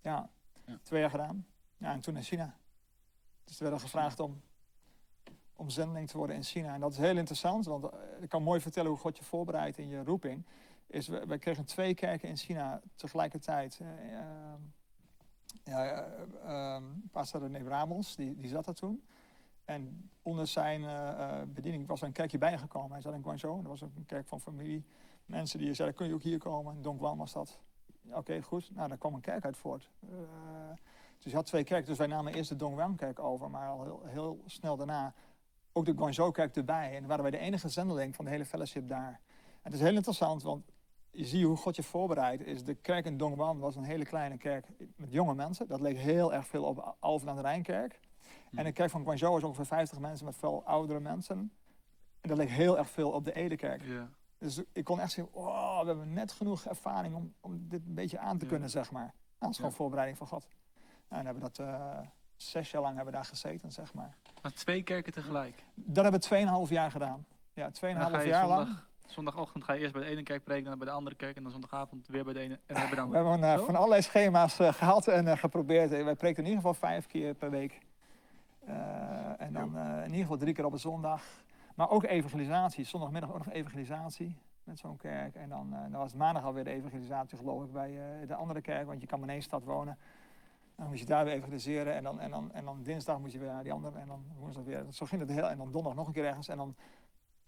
[0.00, 0.28] Ja,
[0.64, 0.78] Ja.
[0.82, 1.46] twee jaar gedaan.
[1.76, 2.56] Ja, en toen in China.
[3.44, 4.40] Dus we werden gevraagd om,
[5.56, 6.74] om zendeling te worden in China.
[6.74, 7.86] En dat is heel interessant, want
[8.20, 10.46] ik kan mooi vertellen hoe God je voorbereidt in je roeping.
[10.86, 13.80] Is we, we kregen twee kerken in China tegelijkertijd.
[13.80, 14.60] Ehm,
[15.64, 19.02] ja, eh, ehm, pastor René Bramels, die, die zat daar toen.
[19.64, 22.92] En onder zijn eh, eh, bediening was er een kerkje bijgekomen.
[22.92, 23.56] Hij zat in Guangzhou.
[23.56, 24.84] Dat was een kerk van familie.
[25.26, 26.82] Mensen die zeiden, kun je ook hier komen?
[26.82, 27.58] Dongguan was dat.
[28.10, 28.70] Oké, goed.
[28.74, 29.90] Nou, daar kwam een kerk uit voort.
[30.00, 30.08] Eh,
[31.18, 31.88] dus je had twee kerken.
[31.88, 33.50] Dus wij namen eerst de Dongguan-kerk over.
[33.50, 35.14] Maar al heel, heel snel daarna
[35.72, 36.96] ook de Guangzhou-kerk erbij.
[36.96, 39.20] En waren wij de enige zendeling van de hele fellowship daar.
[39.62, 40.64] En het is heel interessant, want
[41.10, 42.46] je ziet hoe God je voorbereidt.
[42.46, 45.68] Is de kerk in Dongguan was een hele kleine kerk met jonge mensen.
[45.68, 48.00] Dat leek heel erg veel op Alphen aan de Rijnkerk.
[48.56, 51.52] En de kerk van Guangzhou was ongeveer 50 mensen met veel oudere mensen.
[52.20, 53.82] En dat leek heel erg veel op de Ede-kerk.
[53.84, 54.08] Ja.
[54.38, 57.94] Dus ik kon echt zeggen, oh, we hebben net genoeg ervaring om, om dit een
[57.94, 59.02] beetje aan te kunnen, zeg maar.
[59.02, 60.48] Nou, dat is gewoon voorbereiding van God.
[61.08, 61.98] Nou, en hebben we dat eh,
[62.36, 64.16] zes jaar lang hebben we daar gezeten, zeg maar.
[64.42, 65.64] Maar twee kerken tegelijk.
[65.74, 67.26] Dat hebben we 2,5 jaar gedaan.
[67.52, 68.66] Ja, En dan ga 2,5 je jaar lang.
[68.66, 71.36] zondag, zondagochtend ga je eerst bij de ene kerk preken, dan bij de andere kerk
[71.36, 73.76] en dan zondagavond weer bij de ene en weer bij de We hebben eh, van
[73.76, 75.90] allerlei schema's eh, gehad en geprobeerd.
[75.90, 77.80] Wij preken in ieder geval vijf keer per week.
[78.66, 81.22] Eh, en dan eh, in ieder geval drie keer op een zondag.
[81.74, 82.84] Maar ook evangelisatie.
[82.84, 85.34] Zondagmiddag ook nog evangelisatie met zo'n kerk.
[85.34, 88.60] En dan, eh, dan was het maandag alweer de evangelisatie geloof ik bij de andere
[88.60, 88.86] kerk.
[88.86, 89.98] Want je kan maar in één stad wonen.
[90.76, 91.94] Dan moet je daar weer evangeliseren.
[91.94, 93.98] En dan, en, dan, en dan dinsdag moet je weer naar die andere.
[93.98, 94.84] En dan woensdag weer.
[94.90, 95.48] Zo ging het heel.
[95.48, 96.48] En dan donderdag nog een keer ergens.
[96.48, 96.74] En dan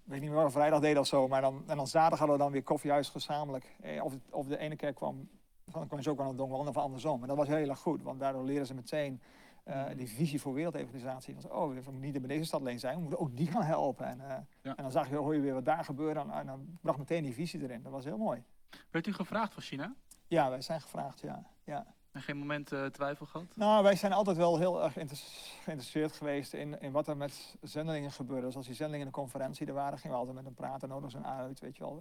[0.05, 1.29] weet ik niet meer we vrijdag deden of zo.
[1.29, 3.77] Maar dan, en dan zaterdag hadden we dan weer koffiehuis gezamenlijk.
[3.81, 5.29] Eh, of, het- of de ene kerk kwam
[5.69, 7.23] van kwam ze ook aan het Dongwon of andersom.
[7.23, 9.21] En dat was heel erg goed, want daardoor leren ze meteen
[9.67, 11.37] eh, die visie voor wereldevangelisatie.
[11.39, 13.63] Van, oh, we moeten niet in deze stad alleen zijn, we moeten ook die gaan
[13.63, 14.07] helpen.
[14.07, 14.77] En, eh, Ja.
[14.77, 17.23] en dan zag je, hoor je weer wat daar gebeurde en, en dan bracht meteen
[17.23, 17.83] die visie erin.
[17.83, 18.43] Dat was heel mooi.
[18.91, 19.95] Werd u gevraagd voor China?
[20.27, 21.43] Ja, wij zijn gevraagd, ja.
[21.65, 21.87] ja.
[22.13, 23.47] En geen moment eh, twijfel gehad?
[23.57, 24.93] Nou, wij zijn altijd wel heel erg
[25.63, 28.47] geïnteresseerd geweest in, in wat er met zendelingen gebeurde.
[28.47, 30.89] Dus als die zendelingen in de conferentie er waren, gingen we altijd met hem praten,
[30.89, 32.01] nodig ze uit, weet je wel.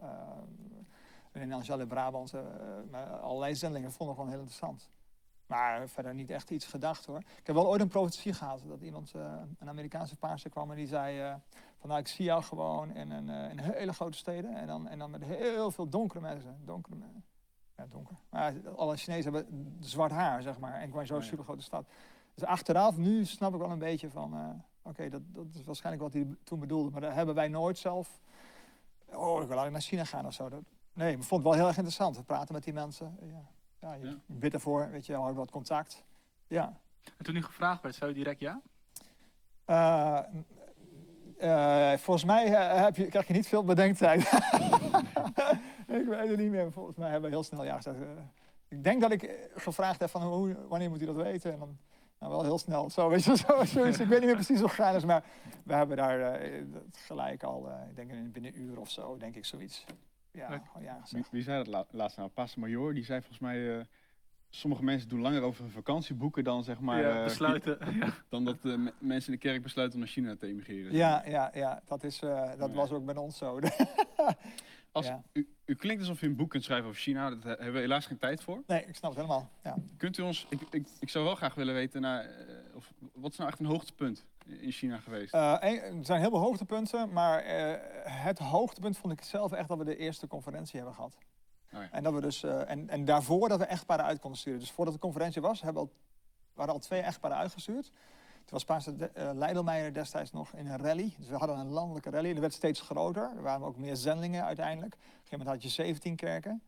[1.33, 2.33] Uh, in Angèle Brabant,
[3.21, 4.89] allerlei zendelingen vonden we gewoon heel interessant.
[5.47, 7.17] Maar verder niet echt iets gedacht hoor.
[7.17, 9.21] Ik heb wel ooit een profetie gehad dat iemand, eh,
[9.59, 11.33] een Amerikaanse paarse kwam en die zei eh,
[11.77, 14.87] van nou ik zie jou gewoon in, een, eh, in hele grote steden en dan,
[14.87, 16.57] en dan met heel veel donkere mensen.
[16.65, 17.23] Donkere mensen.
[17.77, 18.15] Ja, donker.
[18.29, 20.73] Maar alle Chinezen hebben zwart haar, zeg maar.
[20.73, 21.21] En Oh, een ja.
[21.21, 21.87] supergrote stad.
[22.33, 24.63] Dus achteraf, nu snap ik wel een beetje van...
[24.81, 26.91] Oké, dat, dat is waarschijnlijk wat hij toen bedoelde.
[26.91, 28.21] Maar dat hebben wij nooit zelf...
[29.05, 30.49] Oh, ik wil eigenlijk naar China gaan of zo.
[30.49, 32.17] Dat, nee, ik vond het wel heel erg interessant.
[32.17, 33.17] We praten met die mensen.
[33.21, 33.43] Ja,
[33.85, 34.15] ja je Ja.
[34.25, 36.03] bidt ervoor, weet je, hou wat contact.
[36.47, 36.79] Ja.
[37.17, 38.61] En toen u gevraagd werd, zei u direct ja?
[39.65, 40.19] Eh,
[41.37, 44.21] eh, volgens mij eh, heb je, krijg je niet veel bedenktijd.
[45.99, 46.71] ik weet het niet meer.
[46.71, 47.97] Volgens mij hebben we heel snel ja gezegd.
[48.67, 51.51] ik denk dat ik gevraagd heb van hoe, wanneer moet u dat weten?
[51.53, 51.77] En dan
[52.19, 52.89] nou, wel heel snel.
[52.89, 53.99] Zo, weet je, zo, zoiets.
[53.99, 55.23] Ik weet niet meer precies hoe het gegaan is, maar
[55.63, 56.41] we hebben daar
[56.91, 59.85] gelijk al, ik denk in- binnen een uur of zo, denk ik zoiets.
[60.35, 62.29] Ja, gewoon ja Wie, zei dat la- laatst nou?
[62.29, 63.77] Pastor Major, die zei volgens mij...
[63.77, 63.85] eh,
[64.49, 67.01] sommige mensen doen langer over hun vakantie boeken dan zeg maar...
[67.01, 67.77] ja, eh, besluiten.
[67.99, 68.13] ja.
[68.29, 70.93] dan dat eh, me- mensen in de kerk besluiten om naar China te emigreren.
[70.93, 72.75] Ja, ja, ja, dat, is, eh, dat Ja.
[72.75, 73.59] was ook bij ons zo.
[74.91, 75.23] Als, Ja.
[75.33, 77.29] u, u klinkt alsof u een boek kunt schrijven over China.
[77.29, 78.63] Daar hebben we helaas geen tijd voor.
[78.67, 79.49] nee, ik snap het helemaal.
[79.63, 79.75] Ja.
[79.97, 80.45] Kunt u ons...
[80.49, 82.01] Ik, ik, ik zou wel graag willen weten...
[82.01, 82.29] Naar,
[82.73, 85.33] of, wat is nou echt een hoogtepunt in China geweest?
[85.33, 87.73] Een- er zijn heel veel hoogtepunten, maar eh,
[88.03, 91.17] het hoogtepunt vond ik zelf echt dat we de eerste conferentie hebben gehad.
[91.73, 91.89] Oh ja.
[91.91, 94.59] En, dat we dus, eh, en, en daarvoor dat we echtparen uit konden sturen.
[94.59, 95.95] Dus voordat de conferentie was, hebben we al,
[96.53, 97.83] waren al twee echtparen uitgestuurd.
[98.45, 101.13] Toen was Pastor de, Leidelmeijer destijds nog in een rally.
[101.17, 102.25] Dus we hadden een landelijke rally.
[102.25, 103.31] En die werd steeds groter.
[103.35, 104.93] Er waren ook meer zendingen uiteindelijk.
[104.93, 106.61] Op een gegeven moment had je 17 kerken.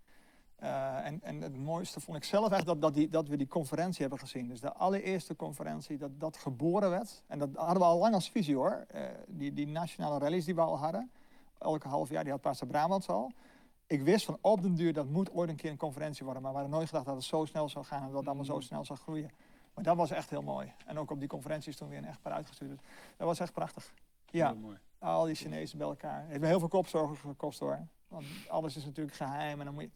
[0.58, 3.48] Eh, en, en het mooiste vond ik zelf echt dat, dat, die, dat we die
[3.48, 4.48] conferentie hebben gezien.
[4.48, 7.24] Dus de allereerste conferentie, dat dat geboren werd.
[7.28, 8.86] En dat hadden we al lang als visie hoor.
[8.88, 11.12] Eh, die, die nationale rallies die we al hadden.
[11.60, 13.32] Elke half jaar, die had Pastor Brabants al.
[13.88, 16.42] Ik wist van op den duur, dat moet ooit een keer een conferentie worden.
[16.44, 18.46] Maar we hadden nooit gedacht dat het zo snel zou gaan en dat het allemaal
[18.46, 18.62] zo Mm.
[18.62, 19.32] snel zou groeien.
[19.74, 20.74] Maar dat was echt heel mooi.
[20.86, 22.70] En ook op die conferenties toen weer een echtpaar uitgestuurd.
[22.70, 22.80] Dus
[23.18, 23.94] dat was echt prachtig.
[24.26, 24.78] Ja, mooi.
[25.00, 26.20] al die Chinezen bij elkaar.
[26.22, 27.80] Het heeft me heel veel kopzorgen gekost hoor.
[28.08, 29.60] Want alles is natuurlijk geheim.
[29.60, 29.90] En dan moet je,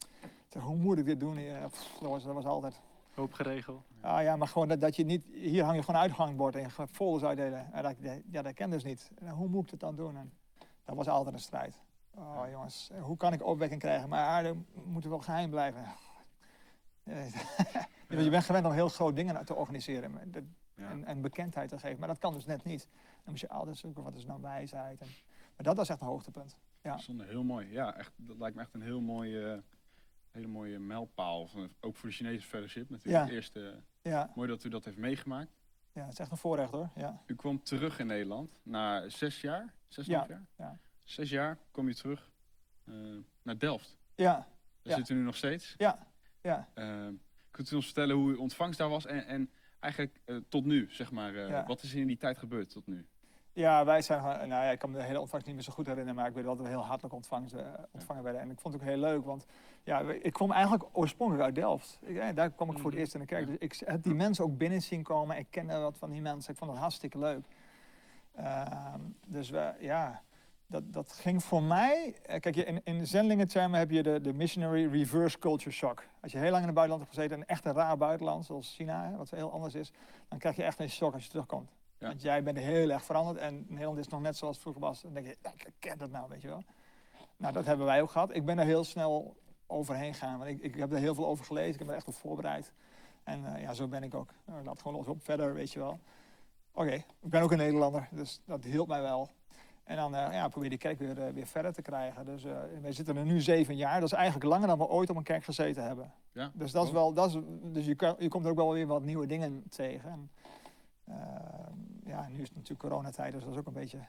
[0.60, 1.38] hoe moet ik dit doen?
[1.70, 2.80] Pff, dat, was, dat was altijd.
[3.14, 3.84] Hoop geregeld.
[4.02, 5.26] Ah ja, maar gewoon dat, dat je niet.
[5.34, 7.74] Hier hang je gewoon uitgangbord en je gaat folders uitdelen.
[7.74, 7.96] En dat,
[8.32, 9.12] ja, dat ken dus niet.
[9.20, 10.18] En hoe moet ik het dan doen?
[10.18, 10.34] En
[10.86, 11.80] dat was altijd een strijd.
[12.16, 14.10] Oh jongens, hoe kan ik opwekking krijgen?
[14.10, 15.84] Maar er moet wel geheim blijven.
[17.04, 20.44] Eh, Je bent gewend om heel groot dingen te organiseren maar dat-
[20.76, 20.90] Ja.
[20.90, 22.00] en, en bekendheid te geven.
[22.00, 22.88] Maar dat kan dus net niet.
[23.24, 25.02] Dan moet je altijd zoeken wat is nou wijsheid.
[25.02, 25.08] En,
[25.56, 26.58] maar dat was echt een hoogtepunt.
[26.82, 26.98] Ja.
[26.98, 27.72] Zonde, heel mooi.
[27.72, 29.64] Ja, echt, dat lijkt me echt een heel mooie,
[30.32, 31.48] hele mooie mijlpaal.
[31.48, 33.18] Van, ook voor de Chinese fellowship natuurlijk.
[33.18, 33.24] Ja.
[33.24, 35.52] Het eerste, Ja, mooi dat u dat heeft meegemaakt.
[35.92, 36.90] ja, het is echt een voorrecht hoor.
[36.96, 37.22] Ja.
[37.26, 40.46] U kwam terug in Nederland na zes jaar, zes Ja, jaar?
[40.58, 40.80] ja.
[41.04, 42.32] Zes jaar kom je terug
[42.86, 42.94] eh,
[43.42, 43.98] naar Delft.
[44.16, 44.48] Ja, Daar
[44.82, 44.96] Ja.
[44.96, 45.76] zit u nu nog steeds.
[45.78, 46.08] ja,
[46.42, 46.70] ja.
[46.74, 47.08] Eh,
[47.52, 50.88] kunt u ons vertellen hoe uw ontvangst daar was en, en eigenlijk eh, tot nu,
[50.92, 51.36] zeg maar.
[51.36, 51.68] eh.
[51.68, 53.06] Wat is er in die tijd gebeurd tot nu?
[53.54, 55.86] Ja, wij zijn nou ja, ik kan me de hele ontvangst niet meer zo goed
[55.88, 58.42] herinneren, maar ik weet wel dat we heel hartelijk ontvangen, eh, ontvangen werden.
[58.42, 59.46] En ik vond het ook heel leuk, want
[59.84, 62.00] ja, ik kwam eigenlijk oorspronkelijk uit Delft.
[62.02, 63.00] Ik, eh, daar kwam ik voor het Mhm.
[63.00, 63.46] eerst in de kerk.
[63.48, 65.38] Dus ik heb die mensen ook binnen zien komen.
[65.38, 66.52] Ik kende wat van die mensen.
[66.52, 67.46] Ik vond het hartstikke leuk.
[68.36, 70.22] Ehm, dus we, ja,
[70.68, 72.16] dat, dat ging voor mij.
[72.26, 76.04] eh, Kijk, je- in, in zendelingentermen heb je de, de missionary reverse culture shock.
[76.22, 78.76] Als je heel lang in het buitenland hebt gezeten, een echt een raar buitenland, zoals
[78.76, 79.92] China, wat heel anders is,
[80.28, 81.72] dan krijg je echt een shock als je terugkomt.
[81.98, 82.08] Ja.
[82.08, 85.02] Want jij bent heel erg veranderd en Nederland is nog net zoals het vroeger was.
[85.02, 86.64] Dan denk je, ik ken dat nou, weet je wel.
[87.38, 88.36] Nou, dat hebben wij ook gehad.
[88.36, 89.36] Ik ben er heel snel
[89.72, 91.74] overheen gegaan, want ik, ik heb er heel veel over gelezen.
[91.74, 92.74] Ik heb er echt op voorbereid.
[93.24, 94.34] En eh, ja, zo ben ik ook.
[94.46, 96.00] Nou, laat gewoon los op verder, weet je wel.
[96.74, 99.30] Oké, ik ben ook een Nederlander, dus dat hielp mij wel.
[99.84, 102.26] En dan eh, ja, probeer die kerk weer, eh, weer verder te krijgen.
[102.26, 104.00] Dus eh wij zitten er nu zeven jaar.
[104.00, 106.14] Dat is eigenlijk langer dan we ooit op een kerk gezeten hebben.
[106.32, 106.52] Ja?
[106.54, 106.96] Dus, dat is Oh.
[106.96, 109.64] wel, dat is, dus je, kan, je komt er ook wel weer wat nieuwe dingen
[109.70, 110.10] tegen.
[110.10, 110.30] En,
[112.06, 114.00] ja, nu is het natuurlijk coronatijd, dus dat is ook een beetje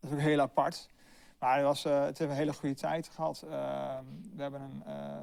[0.00, 0.88] dat is ook heel apart.
[1.38, 3.42] Maar het, was, eh, het heeft een hele goede tijd gehad.
[3.42, 3.98] Eh,
[4.34, 5.20] we hebben een, eh,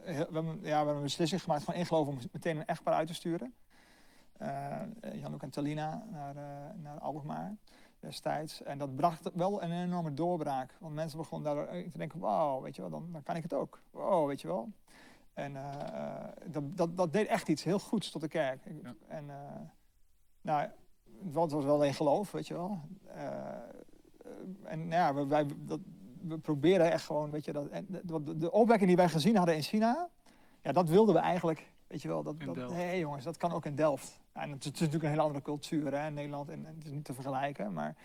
[0.00, 2.94] heel- we hebben, ja, we hebben een beslissing gemaakt van ingeloven om meteen een echtpaar
[2.94, 3.54] uit te sturen.
[4.38, 6.42] Eh Jan-Luc en Talina naar, eh
[6.82, 7.56] naar Alkmaar
[8.00, 8.62] destijds.
[8.62, 10.76] En dat bracht wel een enorme doorbraak.
[10.80, 13.52] Want mensen begonnen daardoor te denken, wauw, weet je wel, dan, dan kan ik het
[13.52, 13.80] ook.
[13.90, 14.68] Wow, weet je wel.
[15.34, 15.56] En
[16.46, 18.64] dat, dat, dat deed echt iets heel goeds tot de kerk.
[18.82, 18.94] Ja.
[19.08, 19.26] En
[20.40, 20.60] nou,
[21.24, 22.80] het was wel alleen geloof, weet je wel.
[24.64, 25.80] Eh, eh, en ja, we, wij, dat,
[26.20, 29.54] we proberen echt gewoon, weet je, dat, en de, de, opwekking die wij gezien hadden
[29.56, 30.08] in China,
[30.62, 32.22] ja, dat wilden we eigenlijk, weet je wel.
[32.22, 32.74] Dat, dat, Delft.
[32.74, 34.20] hey, jongens, dat kan ook in Delft.
[34.34, 36.84] Ja, en het, is natuurlijk een hele andere cultuur hè, in Nederland en, en het
[36.84, 37.96] is niet te vergelijken, maar,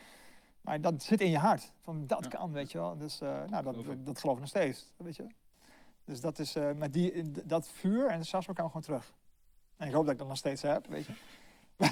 [0.61, 1.71] maar dat zit in je hart.
[1.81, 2.29] Van dat Ja.
[2.29, 2.97] kan, weet je wel.
[2.97, 3.85] Dus nou, dat, Geloof ik.
[3.85, 5.27] dat, dat geloof ik nog steeds, weet je.
[6.05, 9.13] Dus dat is, eh, met die, dat vuur en de sasma kan gewoon terug.
[9.77, 11.13] En ik hoop dat ik dat nog steeds heb, weet je.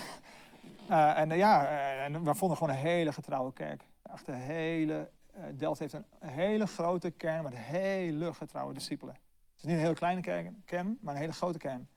[0.87, 3.83] Eh, en eh, ja, eh, en we vonden gewoon een hele getrouwe kerk.
[4.13, 9.13] Echt een hele, eh, Delft heeft een hele grote kern met hele getrouwe discipelen.
[9.13, 11.89] Het is niet een hele kleine kern, kern maar een hele grote kern.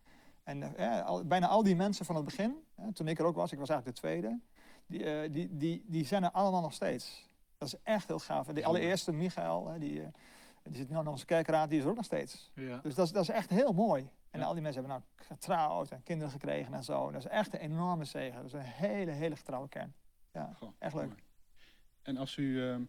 [0.43, 2.57] En eh, al- bijna al die mensen van het begin,
[2.93, 4.39] toen ik er ook was, ik was eigenlijk de tweede,
[4.87, 7.29] die, eh, die, die, die zijn er allemaal nog steeds.
[7.59, 8.49] Dat is echt heel gaaf.
[8.49, 10.03] En Die allereerste, Michael, die,
[10.63, 12.51] die zit nu aan onze kerkraad, die is er ook nog steeds.
[12.55, 12.79] Ja.
[12.83, 14.09] Dus dat is, dat is echt heel mooi.
[14.31, 14.47] En Ja.
[14.47, 17.11] al die mensen hebben nou getrouwd en kinderen gekregen en zo.
[17.11, 18.37] Dat is echt een enorme zegen.
[18.37, 19.95] Dat is een hele, hele getrouwe kern.
[20.33, 21.07] Ja, Goh, echt leuk.
[21.07, 21.19] mooi.
[22.05, 22.83] En als u, ehm,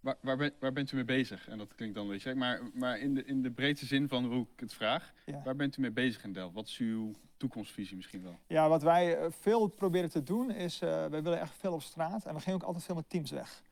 [0.00, 1.48] Waar, waar, ben- waar bent u mee bezig?
[1.48, 4.24] En dat klinkt dan een beetje maar, maar in, de, in de breedste zin van
[4.24, 5.42] hoe ik het vraag, Ja.
[5.44, 6.54] waar bent u mee bezig in Delft?
[6.54, 8.38] Wat is uw toekomstvisie misschien wel?
[8.46, 11.82] Ja, wat wij eh, veel proberen te doen is, eh wij willen echt veel op
[11.82, 13.62] straat en we gingen ook altijd veel met teams weg.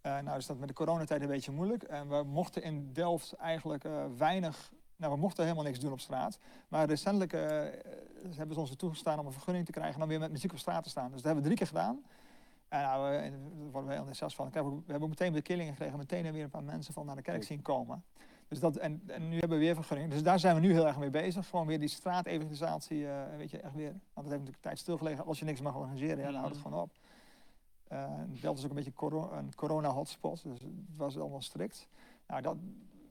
[0.00, 3.32] Eh, nou is dat met de coronatijd een beetje moeilijk en we mochten in Delft
[3.32, 3.84] eigenlijk
[4.16, 6.38] weinig, nou we mochten helemaal niks doen op straat.
[6.68, 10.30] Maar recentelijk hebben ze ons toegestaan om een vergunning te krijgen en dan weer met
[10.30, 11.04] muziek op straat te staan.
[11.10, 12.04] Dus dat hebben we drie keer gedaan.
[12.68, 13.30] En nou, eh, daar
[13.70, 14.50] worden we heel enthousiast van.
[14.50, 14.52] We
[14.86, 17.42] hebben ook meteen weer killingen gekregen, meteen weer een paar mensen van naar de kerk
[17.42, 18.04] zien komen.
[18.48, 20.10] Dus dat, en, en nu hebben we weer vergunning.
[20.10, 21.48] Dus daar zijn we nu heel erg mee bezig.
[21.48, 23.90] Gewoon weer die straatevangelisatie, eh weet je, echt weer.
[23.90, 25.24] Want dat heeft natuurlijk tijd stilgelegen.
[25.26, 26.68] Als je niks mag organiseren, ja, dan houdt het Mhm.
[26.68, 26.90] gewoon op.
[27.88, 31.88] Eh Delft is ook een beetje coro- een corona-hotspot, dus het was allemaal strikt.
[32.26, 32.56] Nou, dat,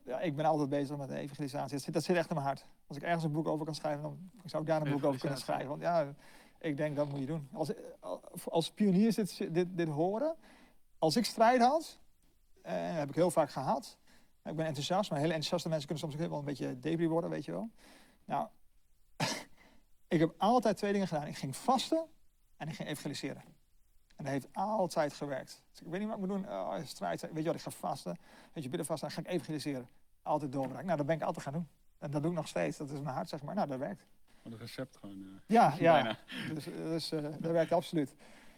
[0.05, 1.71] ja, ik ben altijd bezig met de evangelisatie.
[1.71, 2.65] Dat zit, dat zit echt in mijn hart.
[2.87, 5.19] Als ik ergens een boek over kan schrijven, dan zou ik daar een boek over
[5.19, 5.67] kunnen schrijven.
[5.67, 6.07] Want ja,
[6.65, 7.49] ik denk dat moet je doen.
[7.53, 7.71] Als,
[8.45, 10.35] als pioniers dit, dit, dit horen,
[10.99, 11.99] als ik strijd had,
[12.61, 13.97] dat heb ik heel vaak gehad.
[14.43, 17.29] Ik ben enthousiast, maar hele enthousiaste mensen kunnen soms ook wel een beetje debris worden,
[17.29, 17.69] weet je wel.
[18.25, 18.47] Nou,
[20.15, 21.27] ik heb altijd twee dingen gedaan.
[21.27, 22.05] Ik ging vasten
[22.57, 23.43] en ik ging evangeliseren.
[24.15, 25.63] En dat heeft altijd gewerkt.
[25.71, 26.49] Dus ik weet niet wat ik moet doen.
[26.49, 28.17] Oh, strijd, weet je wat, ik ga vasten.
[28.53, 29.89] Weet je, bidden vasten, dan ga ik evangeliseren.
[30.21, 30.83] Altijd doorbraak.
[30.83, 31.67] Nou, dat ben ik altijd gaan doen.
[31.97, 32.77] En dat doe ik nog steeds.
[32.77, 33.55] Dat is mijn hart, zeg maar.
[33.55, 34.05] Nou, dat werkt.
[34.45, 35.15] Wat een recept gewoon.
[35.15, 35.93] eh, Ja, ja.
[35.93, 36.17] bijna.
[36.53, 38.15] Dus, dus eh, dat werkt absoluut.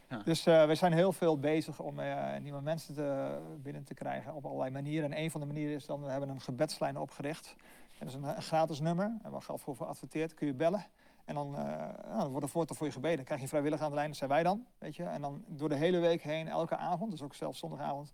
[0.09, 0.21] Ja.
[0.23, 4.33] Dus eh we zijn heel veel bezig om eh, nieuwe mensen te, binnen te krijgen
[4.33, 5.11] op allerlei manieren.
[5.13, 7.55] En een van de manieren is dan, we hebben een gebedslijn opgericht.
[7.99, 10.85] En dat is een, een gratis nummer, en waar geld voor adverteert, kun je bellen.
[11.25, 11.63] En dan, eh,
[12.07, 13.15] nou, dan wordt er voortaan voor je gebeden.
[13.15, 15.03] Dan krijg je vrijwillig aan de lijn, dat zijn wij dan, weet je.
[15.03, 18.13] En dan door de hele week heen, elke avond, dus ook zelfs zondagavond,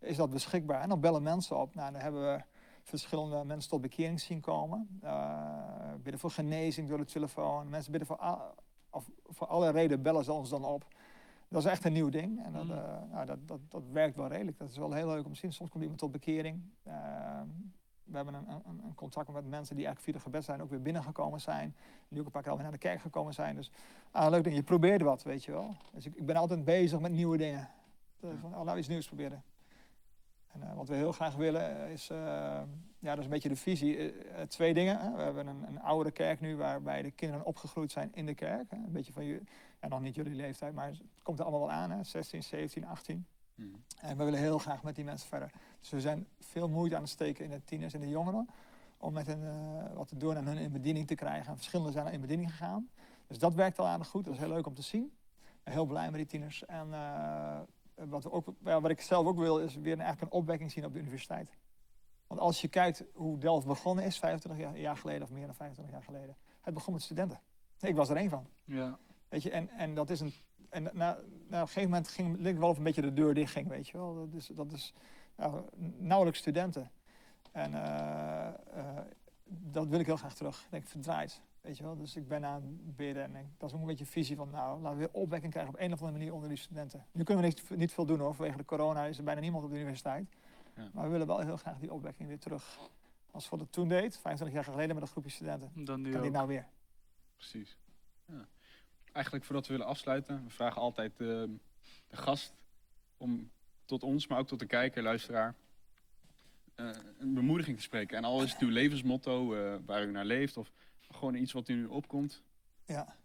[0.00, 0.80] is dat beschikbaar.
[0.82, 1.74] En dan bellen mensen op.
[1.74, 2.42] Nou, dan hebben we
[2.88, 4.98] verschillende mensen tot bekering zien komen.
[5.02, 7.68] Eh bidden voor genezing door de telefoon.
[7.68, 8.18] Mensen bidden voor,
[8.90, 10.86] of, voor alle redenen bellen ze ons dan op.
[11.48, 12.44] Dat is echt een nieuw ding.
[12.44, 12.70] En dat, Mm.
[12.70, 14.58] eh, nou, dat, dat, dat werkt wel redelijk.
[14.58, 15.52] Dat is wel heel leuk om te zien.
[15.52, 16.62] Soms komt iemand tot bekering.
[16.82, 16.92] Eh,
[18.04, 20.70] we hebben een, een, een contact met mensen die eigenlijk via de gebed zijn ook
[20.70, 21.76] weer binnengekomen zijn.
[22.08, 23.54] Die ook een paar keer alweer naar de kerk gekomen zijn.
[23.56, 23.70] Dus
[24.10, 24.56] ah, leuk ding.
[24.56, 25.74] Je probeert wat, weet je wel.
[25.92, 27.68] Dus ik, ik ben altijd bezig met nieuwe dingen.
[28.20, 29.42] Van, oh, laten we iets nieuws proberen.
[30.52, 32.18] En eh, wat we heel graag willen eh, is, eh,
[32.98, 34.14] ja, dat is een beetje de visie.
[34.48, 35.00] Twee dingen.
[35.00, 35.16] Hè.
[35.16, 38.70] We hebben een, een oudere kerk nu waarbij de kinderen opgegroeid zijn in de kerk.
[38.70, 38.76] Hè.
[38.76, 39.42] Een beetje van je,
[39.80, 41.90] ja, nog niet jullie leeftijd, maar het komt er allemaal wel aan.
[41.90, 42.04] Hè.
[42.04, 43.26] 16, 17, 18.
[43.54, 43.68] Mhm.
[44.00, 45.50] En we willen heel graag met die mensen verder.
[45.80, 48.48] Dus we zijn veel moeite aan het steken in de tieners en de jongeren.
[48.96, 51.50] Om met hen wat te doen en hun in bediening te krijgen.
[51.50, 52.88] En verschillende zijn al in bediening gegaan.
[53.26, 54.24] Dus dat werkt al aardig goed.
[54.24, 55.12] Dat is heel leuk om te zien.
[55.62, 56.64] En heel blij met die tieners.
[56.64, 56.88] En
[58.06, 60.70] wat, we ook, ja, wat ik zelf ook wil, is weer een, eigenlijk een opwekking
[60.70, 61.56] zien op de universiteit.
[62.26, 65.54] Want als je kijkt hoe Delft begonnen is, 25 jaar, jaar geleden of meer dan
[65.54, 66.36] 25 jaar geleden.
[66.60, 67.40] Het begon met studenten.
[67.80, 68.46] Ik was er één van.
[68.64, 68.98] Ja.
[69.28, 70.32] Weet je, en, en dat is een.
[70.68, 73.34] En na, na op een gegeven moment ging het wel of een beetje de deur
[73.34, 74.14] dicht ging, weet je wel.
[74.14, 74.94] Dat is, dat is
[75.36, 75.64] ja,
[75.96, 76.90] nauwelijks studenten.
[77.52, 78.98] En eh, eh,
[79.46, 80.64] dat wil ik heel graag terug.
[80.64, 81.42] Ik denk, verdraaid.
[81.60, 81.96] Weet je wel.
[81.96, 84.36] Dus ik ben aan het bidden en ik, dat is ook een beetje een visie
[84.36, 87.06] van, nou, laten we weer opwekking krijgen op een of andere manier onder die studenten.
[87.12, 89.64] Nu kunnen we niet, niet veel doen hoor, vanwege de corona is er bijna niemand
[89.64, 90.28] op de universiteit.
[90.76, 90.88] Ja.
[90.92, 92.78] Maar we willen wel heel graag die opwekking weer terug.
[93.30, 96.24] Als we dat toen deed, 25 jaar geleden met een groepje studenten, Dan nu kan
[96.24, 96.32] ook.
[96.32, 96.66] nou weer.
[97.36, 97.76] Precies.
[98.26, 98.48] Ja.
[99.12, 101.26] Eigenlijk voordat we willen afsluiten, we vragen altijd eh,
[102.08, 102.52] de gast
[103.16, 103.50] om
[103.84, 105.54] tot ons, maar ook tot de kijker, luisteraar,
[106.74, 108.16] eh, een bemoediging te spreken.
[108.16, 110.72] En al is het uw levensmotto, eh, waar u naar leeft, of
[111.18, 112.42] gewoon iets wat nu opkomt.
[112.84, 113.16] Ja.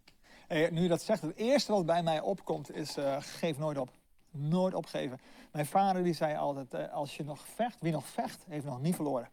[0.48, 3.90] Nu je dat zegt, het eerste wat bij mij opkomt is eh, geef nooit op.
[4.30, 5.20] Nooit opgeven.
[5.52, 8.80] Mijn vader die zei altijd, eh, als je nog vecht, wie nog vecht, heeft nog
[8.80, 9.28] niet verloren.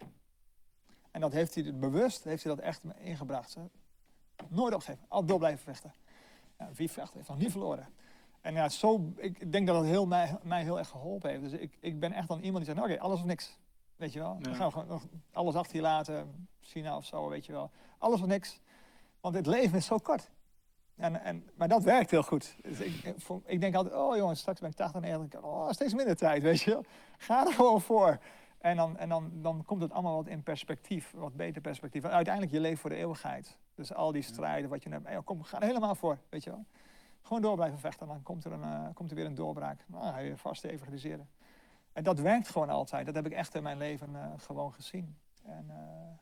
[1.11, 3.53] En dat heeft hij bewust, heeft hij dat echt ingebracht.
[3.53, 3.61] Hè.
[4.47, 5.93] Nooit opgeven, altijd door blijven vechten.
[6.59, 7.87] Ja, wie vecht, heeft nog niet verloren.
[8.41, 11.41] En ja, zo, ik denk dat het heel mij, mij heel erg geholpen heeft.
[11.41, 13.57] Dus ik, ik ben echt dan iemand die zegt, nou, oké, alles of niks.
[14.01, 16.47] Weet je wel, dan gaan we gewoon nog alles achter je laten.
[16.59, 17.71] China of zo, weet je wel.
[17.97, 18.59] Alles of niks.
[19.19, 20.31] Want het leven is zo kort.
[20.95, 22.55] En, en, maar dat werkt heel goed.
[22.61, 25.41] Dus ik, ik, denk altijd, oh jongens, straks ben ik 80 en 90.
[25.41, 26.85] Oh, steeds minder tijd, weet je wel.
[27.17, 28.19] Ga er gewoon voor.
[28.57, 32.03] En, dan, en dan, dan komt het allemaal wat in perspectief, wat beter perspectief.
[32.03, 33.57] En uiteindelijk, je leeft voor de eeuwigheid.
[33.75, 36.49] Dus al die strijden wat je hebt, hey, kom, ga er helemaal voor, weet je
[36.49, 36.65] wel.
[37.21, 39.83] Gewoon door blijven vechten, dan komt er, een, eh, komt er weer een doorbraak.
[39.87, 41.29] Nou, dan ga je vast evangeliseren.
[41.93, 43.05] En dat werkt gewoon altijd.
[43.05, 45.17] Dat heb ik echt in mijn leven eh, gewoon gezien.
[45.43, 46.17] En, eh,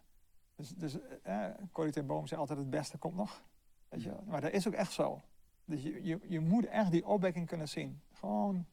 [0.55, 3.43] dus dus eh, Corrie ten Boom zei altijd, het beste komt nog.
[3.89, 4.15] Weet je.
[4.25, 5.21] Maar dat is ook echt zo.
[5.65, 8.01] Dus je, je, je moet echt die opwekking kunnen zien.
[8.13, 8.65] Gewoon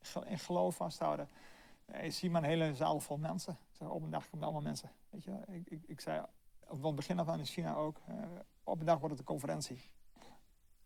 [0.00, 1.28] ge- in geloof vasthouden.
[2.02, 3.58] Je ziet maar een hele zaal vol mensen.
[3.72, 4.90] Ik op een dag komen allemaal mensen.
[5.10, 6.24] Weet je, ik, ik, ik zei
[6.66, 8.00] van het begin af aan in China ook,
[8.64, 9.80] op een dag wordt het een conferentie.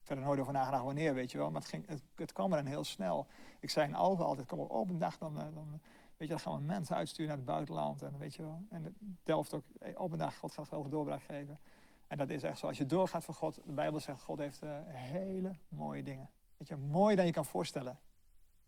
[0.05, 1.51] Verder nooit over nagedacht wanneer, weet je wel.
[1.51, 3.27] Maar het, ging, het, het kwam er dan heel snel.
[3.61, 5.81] Ik zei in Alphen altijd, kom op, een dag dan, eh, dan
[6.17, 8.03] weet je, dan gaan we mensen uitsturen naar het buitenland.
[8.03, 8.63] En weet je wel.
[8.71, 11.59] En het Delft ook op een dag, God gaat over doorbraak geven.
[12.07, 12.67] En dat is echt zo.
[12.67, 16.31] Als je doorgaat voor God, de Bijbel zegt, God heeft eh, hele mooie dingen.
[16.57, 17.99] Weet je, mooier dan je kan voorstellen.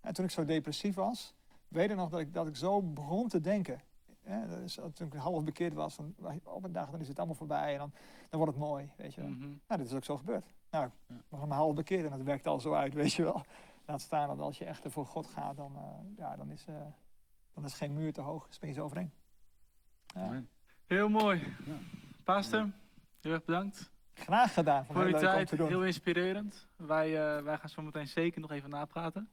[0.01, 1.35] En toen ik zo depressief was,
[1.69, 3.81] weet ik nog dat ik, dat ik zo begon te denken.
[4.49, 6.15] Dat is, toen ik half bekeerd was, dan,
[6.45, 7.93] op een dag dan is het allemaal voorbij en dan,
[8.29, 9.31] dan wordt het mooi, weet je wel.
[9.31, 9.41] Mhm.
[9.41, 10.55] Nou, dit is ook zo gebeurd.
[10.71, 10.91] Nou,
[11.29, 13.45] was maar half bekeerd en dat werkt al zo uit, weet je wel.
[13.87, 16.75] Laat staan dat als je echt voor God gaat, dan, eh, ja, dan, is, eh,
[17.55, 19.13] dan is geen muur te hoog, spring je overheen.
[20.07, 20.43] Ja.
[20.87, 21.57] Heel mooi.
[21.65, 21.75] Ja.
[22.25, 22.71] Pastor,
[23.21, 25.49] heel erg bedankt Graag gedaan, voor om tijd.
[25.49, 25.69] te doen.
[25.69, 26.69] Heel inspirerend.
[26.77, 29.31] Wij, eh, wij gaan zo meteen zeker nog even napraten.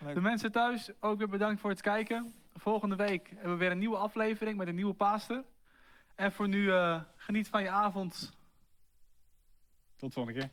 [0.00, 0.14] Leuk.
[0.14, 2.34] De mensen thuis, ook weer bedankt voor het kijken.
[2.54, 5.44] Volgende week hebben we weer een nieuwe aflevering met een nieuwe pastor.
[6.14, 8.36] En voor nu, eh, geniet van je avond.
[9.96, 10.50] Tot de volgende keer.